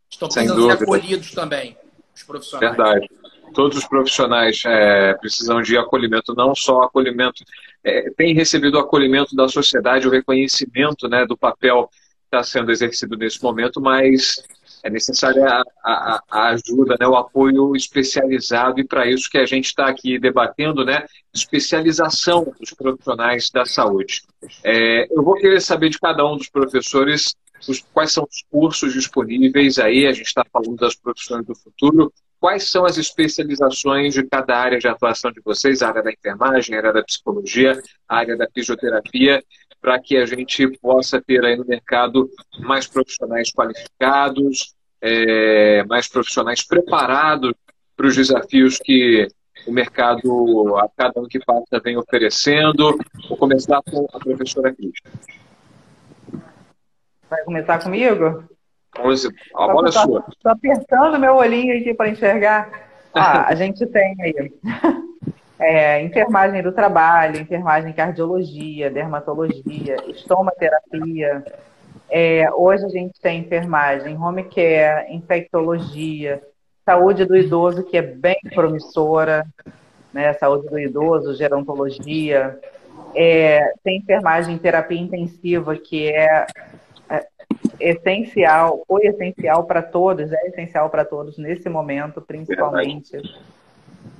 [0.09, 1.77] Estão ser acolhidos também,
[2.15, 2.75] os profissionais.
[2.75, 3.07] Verdade.
[3.55, 7.43] Todos os profissionais é, precisam de acolhimento, não só acolhimento.
[7.83, 12.71] É, tem recebido o acolhimento da sociedade, o reconhecimento né, do papel que está sendo
[12.71, 14.43] exercido nesse momento, mas
[14.83, 19.65] é necessária a, a, ajuda, né, o apoio especializado, e para isso que a gente
[19.65, 24.21] está aqui debatendo, né, especialização dos profissionais da saúde.
[24.63, 27.33] É, eu vou querer saber de cada um dos professores
[27.67, 32.13] os, quais são os cursos disponíveis aí, a gente está falando das profissões do futuro,
[32.45, 36.93] quais são as especializações de cada área de atuação de vocês, área da enfermagem, área
[36.93, 39.43] da psicologia, área da fisioterapia,
[39.81, 42.29] para que a gente possa ter aí no mercado
[42.59, 47.51] mais profissionais qualificados, é, mais profissionais preparados
[47.97, 49.27] para os desafios que
[49.65, 52.95] o mercado, a cada ano que passa, vem oferecendo.
[53.27, 54.93] Vou começar com a professora Cris.
[57.27, 58.43] Vai começar comigo?
[59.55, 60.25] A bola é sua.
[60.29, 62.69] Estou apertando meu olhinho aqui para enxergar.
[63.13, 64.51] Ah, a gente tem aí
[65.59, 71.43] é, enfermagem do trabalho, enfermagem cardiologia, dermatologia, estomaterapia.
[72.09, 76.41] É, hoje a gente tem enfermagem home care, infectologia,
[76.85, 79.45] saúde do idoso, que é bem promissora,
[80.13, 80.33] né?
[80.33, 82.59] saúde do idoso, gerontologia.
[83.15, 86.45] É, tem enfermagem terapia intensiva, que é
[87.89, 93.17] essencial, foi essencial para todos, é essencial para todos nesse momento, principalmente.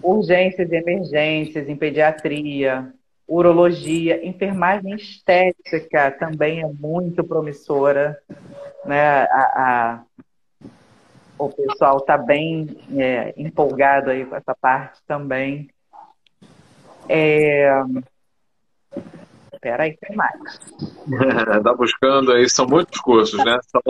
[0.02, 2.94] Urgências e emergências em pediatria,
[3.28, 8.18] urologia, enfermagem estética também é muito promissora.
[8.86, 9.24] Né?
[9.24, 10.04] A, a
[11.38, 15.70] o pessoal está bem é, empolgado aí com essa parte também.
[17.10, 17.70] É,
[19.66, 20.60] Espera aí, tem mais.
[21.58, 23.58] Está buscando aí, são muitos cursos, né?
[23.64, 23.82] São,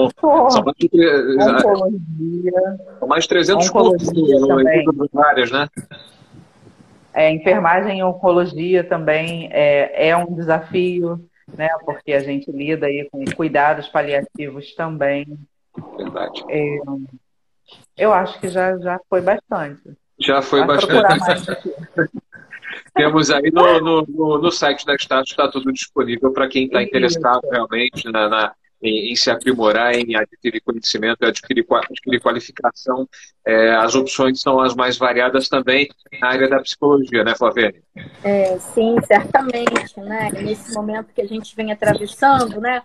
[0.50, 0.78] são, mais,
[1.66, 5.68] Oncologia, são mais 300 cursos em áreas, né?
[7.14, 11.20] É, enfermagem e oncologia também é, é um desafio,
[11.58, 11.68] né?
[11.84, 15.38] Porque a gente lida aí com cuidados paliativos também.
[15.98, 16.42] Verdade.
[16.48, 16.78] É,
[17.98, 19.98] eu acho que já, já foi bastante.
[20.22, 20.96] Já foi bastante.
[22.96, 26.82] Temos aí no, no, no, no site da Status, está tudo disponível para quem está
[26.82, 33.08] interessado realmente na, na em, em, se aprimorar, em adquirir conhecimento, adquirir, adquirir qualificação.
[33.46, 35.90] É, as opções são as mais variadas também
[36.22, 37.82] na área da psicologia, né, Flaviane?
[38.24, 40.00] É, sim, certamente.
[40.00, 40.32] Né?
[40.34, 42.82] Nesse momento que a gente vem atravessando, né?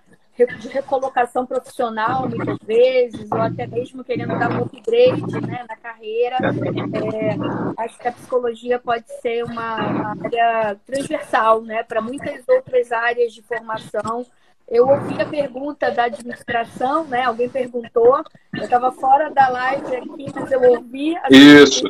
[0.46, 6.36] De recolocação profissional, muitas vezes, ou até mesmo querendo dar um upgrade né, na carreira.
[6.36, 13.32] É, acho que a psicologia pode ser uma área transversal né, para muitas outras áreas
[13.32, 14.26] de formação.
[14.68, 17.24] Eu ouvi a pergunta da administração, né?
[17.24, 18.22] Alguém perguntou.
[18.54, 21.16] Eu estava fora da live aqui, mas eu ouvi.
[21.28, 21.82] Isso.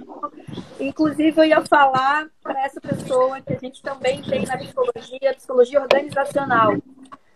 [0.80, 5.78] Inclusive, eu ia falar para essa pessoa que a gente também tem na psicologia, psicologia
[5.78, 6.74] organizacional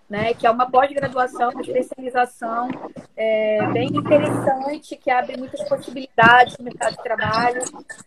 [0.08, 2.68] né, que é uma pós-graduação, uma especialização
[3.16, 7.62] é, bem interessante, que abre muitas possibilidades no mercado de trabalho.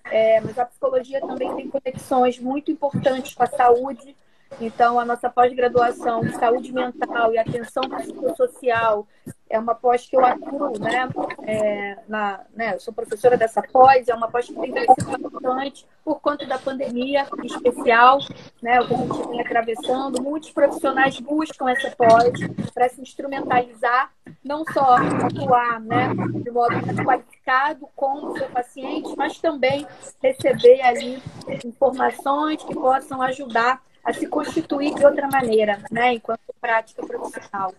[0.06, 4.16] É, mas a psicologia também tem conexões muito importantes com a saúde.
[4.62, 9.06] Então, a nossa pós-graduação em saúde mental e atenção psicossocial
[9.50, 11.08] é uma pós que eu atuo, né?
[11.44, 12.76] É, na, né?
[12.76, 16.58] Eu sou professora dessa pós, é uma pós que tem crescido bastante por conta da
[16.58, 18.20] pandemia em especial,
[18.62, 18.80] né?
[18.82, 20.22] O que a gente vem atravessando.
[20.22, 22.34] Muitos profissionais buscam essa pós
[22.74, 24.12] para se instrumentalizar,
[24.44, 26.10] não só atuar, né?
[26.44, 29.86] De modo qualificado com o seu paciente, mas também
[30.22, 31.22] receber ali
[31.66, 36.14] informações que possam ajudar a se constituir de outra maneira, né?
[36.14, 37.74] Enquanto prática profissional.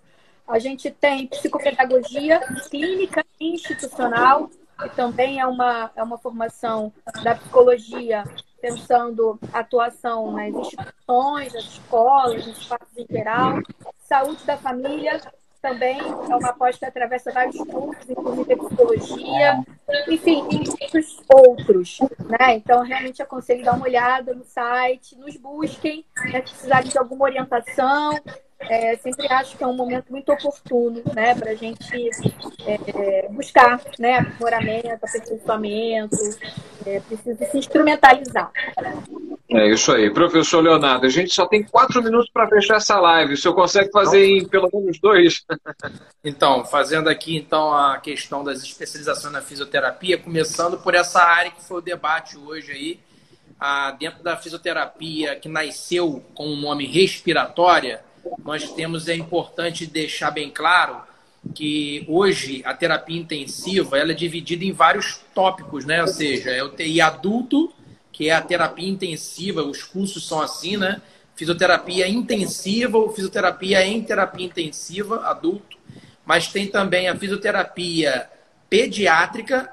[0.49, 2.41] A gente tem psicopedagogia
[2.71, 6.93] clínica e institucional, que também é uma, é uma formação
[7.23, 8.25] da psicologia,
[8.61, 13.61] pensando atuação nas instituições, nas escolas, nos espaços em geral.
[14.01, 15.21] Saúde da família,
[15.61, 19.65] também é uma aposta que atravessa vários cursos, inclusive psicologia,
[20.09, 21.99] enfim, e muitos outros.
[22.27, 22.55] Né?
[22.57, 27.25] Então, realmente aconselho dar uma olhada no site, nos busquem, né, se precisarem de alguma
[27.25, 28.13] orientação,
[28.61, 32.11] é, sempre acho que é um momento muito oportuno né, para a gente
[32.67, 36.17] é, buscar né, aprimoramento, aperfeiçoamento,
[36.85, 38.51] é, precisa se instrumentalizar.
[39.51, 40.11] É isso aí.
[40.11, 43.35] Professor Leonardo, a gente só tem quatro minutos para fechar essa live.
[43.35, 45.45] O senhor consegue fazer em pelo menos dois?
[46.25, 51.65] Então, fazendo aqui então a questão das especializações na fisioterapia, começando por essa área que
[51.65, 53.01] foi o debate hoje aí,
[53.59, 58.03] ah, dentro da fisioterapia que nasceu com o nome respiratória,
[58.45, 61.03] nós temos, é importante deixar bem claro
[61.55, 66.01] que hoje a terapia intensiva ela é dividida em vários tópicos, né?
[66.03, 67.73] Ou seja, é o TI adulto,
[68.13, 71.01] que é a terapia intensiva, os cursos são assim, né?
[71.35, 75.77] Fisioterapia intensiva ou fisioterapia em terapia intensiva, adulto.
[76.27, 78.29] Mas tem também a fisioterapia
[78.69, 79.73] pediátrica,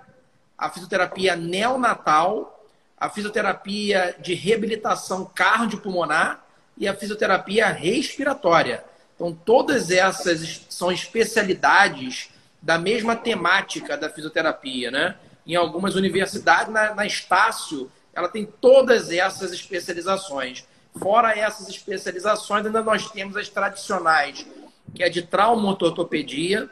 [0.57, 2.65] a fisioterapia neonatal,
[2.97, 6.44] a fisioterapia de reabilitação cardiopulmonar
[6.77, 8.83] e a fisioterapia respiratória.
[9.15, 12.29] Então, todas essas são especialidades
[12.61, 15.15] da mesma temática da fisioterapia, né?
[15.47, 20.65] Em algumas universidades, na, na Estácio, ela tem todas essas especializações.
[20.97, 24.45] Fora essas especializações, ainda nós temos as tradicionais,
[24.93, 26.69] que é de traumatortopedia,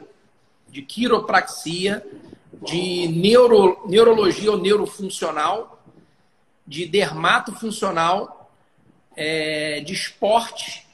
[0.68, 2.04] de quiropraxia,
[2.62, 5.82] de neuro, neurologia ou neurofuncional,
[6.66, 8.43] de dermatofuncional,
[9.16, 10.86] é, de esporte,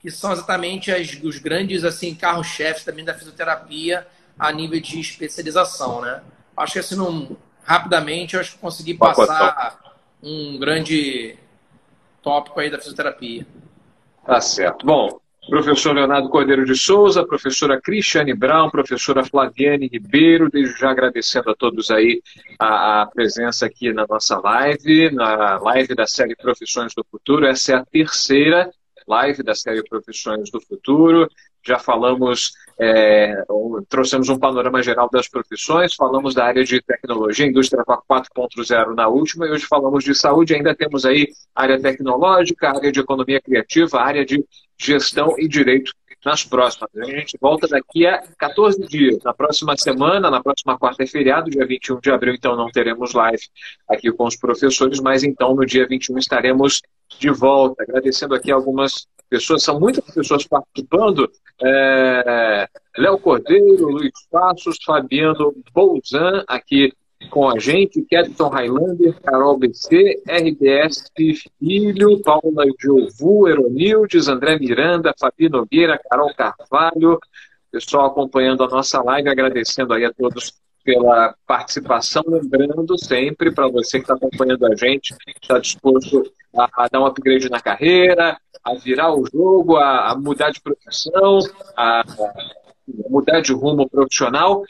[0.00, 4.06] que são exatamente as, os grandes assim carros-chefes também da fisioterapia
[4.38, 6.22] a nível de especialização, né?
[6.56, 11.38] Acho que assim, não, rapidamente, eu acho que consegui passar um grande
[12.22, 13.46] tópico aí da fisioterapia.
[14.24, 14.86] Tá certo.
[14.86, 21.50] Bom, professor Leonardo Cordeiro de Souza, professora Cristiane Brown, professora Flaviane Ribeiro, desde já agradecendo
[21.50, 22.22] a todos aí
[22.58, 27.46] a, a, presença aqui na nossa live, na live da série Profissões do Futuro.
[27.46, 28.70] Essa é a terceira
[29.06, 31.28] live da série Profissões do Futuro.
[31.66, 33.44] Já falamos, é,
[33.88, 39.46] trouxemos um panorama geral das profissões, falamos da área de tecnologia, indústria 4.0 na última,
[39.46, 40.54] e hoje falamos de saúde.
[40.54, 44.44] Ainda temos aí área tecnológica, área de economia criativa, área de
[44.76, 45.92] gestão e direito
[46.24, 46.90] nas próximas.
[46.96, 49.18] A gente volta daqui a 14 dias.
[49.22, 53.12] Na próxima semana, na próxima quarta é feriado, dia 21 de abril, então não teremos
[53.12, 53.42] live
[53.88, 56.80] aqui com os professores, mas então no dia 21 estaremos
[57.18, 57.82] de volta.
[57.82, 61.30] Agradecendo aqui algumas pessoas, são muitas pessoas participando.
[61.62, 62.68] É...
[62.96, 66.92] Léo Cordeiro, Luiz Passos, Fabiano Bolzan, aqui
[67.30, 71.10] com a gente, Kedson Highlander, Carol BC, RBS
[71.58, 77.18] Filho, Paula Giovu, Eronildes, André Miranda, Fabi Nogueira, Carol Carvalho,
[77.74, 80.52] pessoal acompanhando a nossa live, agradecendo aí a todos
[80.84, 87.00] pela participação, lembrando sempre para você que está acompanhando a gente, está disposto a, dar
[87.00, 91.38] um upgrade na carreira, a virar o jogo, a, a mudar de profissão,
[91.76, 92.04] a, a
[93.08, 94.62] mudar de rumo profissional,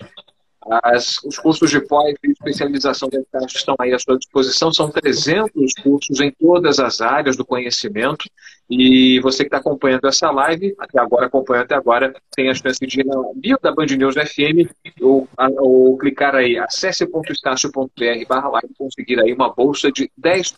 [0.82, 4.72] as, os cursos de pós e especialização da Eficácia estão aí à sua disposição.
[4.72, 8.24] São 300 cursos em todas as áreas do conhecimento.
[8.68, 12.78] E você que está acompanhando essa live, até agora, acompanhando até agora, tem a chance
[12.80, 14.70] de ir na bio da Band News FM
[15.02, 20.54] ou, ou clicar aí, acesse.estácio.br barra live conseguir aí uma bolsa de 10%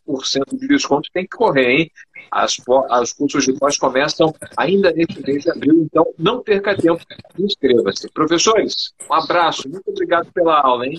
[0.53, 1.11] de desconto.
[1.13, 1.91] Tem que correr, hein?
[2.31, 2.57] As,
[3.03, 7.03] os cursos de pós começam ainda neste mês de abril, então não perca tempo,
[7.39, 8.09] inscreva-se.
[8.11, 10.99] Professores, um abraço, muito obrigado pela aula, hein?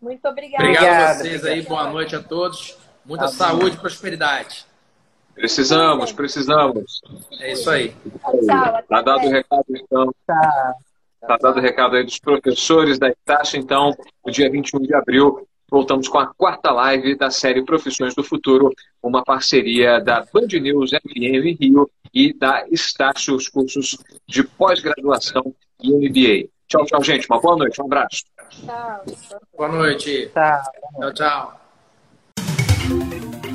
[0.00, 0.64] Muito obrigada.
[0.64, 2.76] Obrigado a vocês aí, boa noite a todos.
[3.04, 3.36] Muita Amém.
[3.36, 4.64] saúde e prosperidade.
[5.34, 7.00] Precisamos, precisamos.
[7.40, 7.94] É isso aí.
[8.34, 10.14] Está dado o recado, então.
[10.26, 10.74] Tá.
[11.22, 13.94] Está dado o recado aí dos professores da Itacha, então,
[14.26, 18.70] no dia 21 de abril, voltamos com a quarta live da série Profissões do Futuro,
[19.02, 23.96] uma parceria da Band News FM Rio e da Estácio, os cursos
[24.28, 26.50] de pós-graduação e MBA.
[26.68, 27.26] Tchau, tchau, gente.
[27.30, 28.22] Uma boa noite, um abraço.
[28.50, 29.04] Tchau.
[29.56, 30.30] Boa noite.
[30.34, 30.62] Tchau,
[30.98, 31.12] tchau.
[31.14, 31.60] tchau.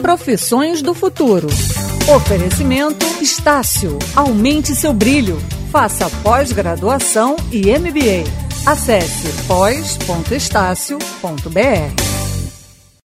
[0.02, 1.48] Profissões do Futuro.
[2.16, 4.00] Oferecimento Estácio.
[4.16, 5.38] Aumente seu brilho.
[5.72, 8.47] Faça pós-graduação e MBA.
[8.68, 12.27] Acesse pós.estácio.br.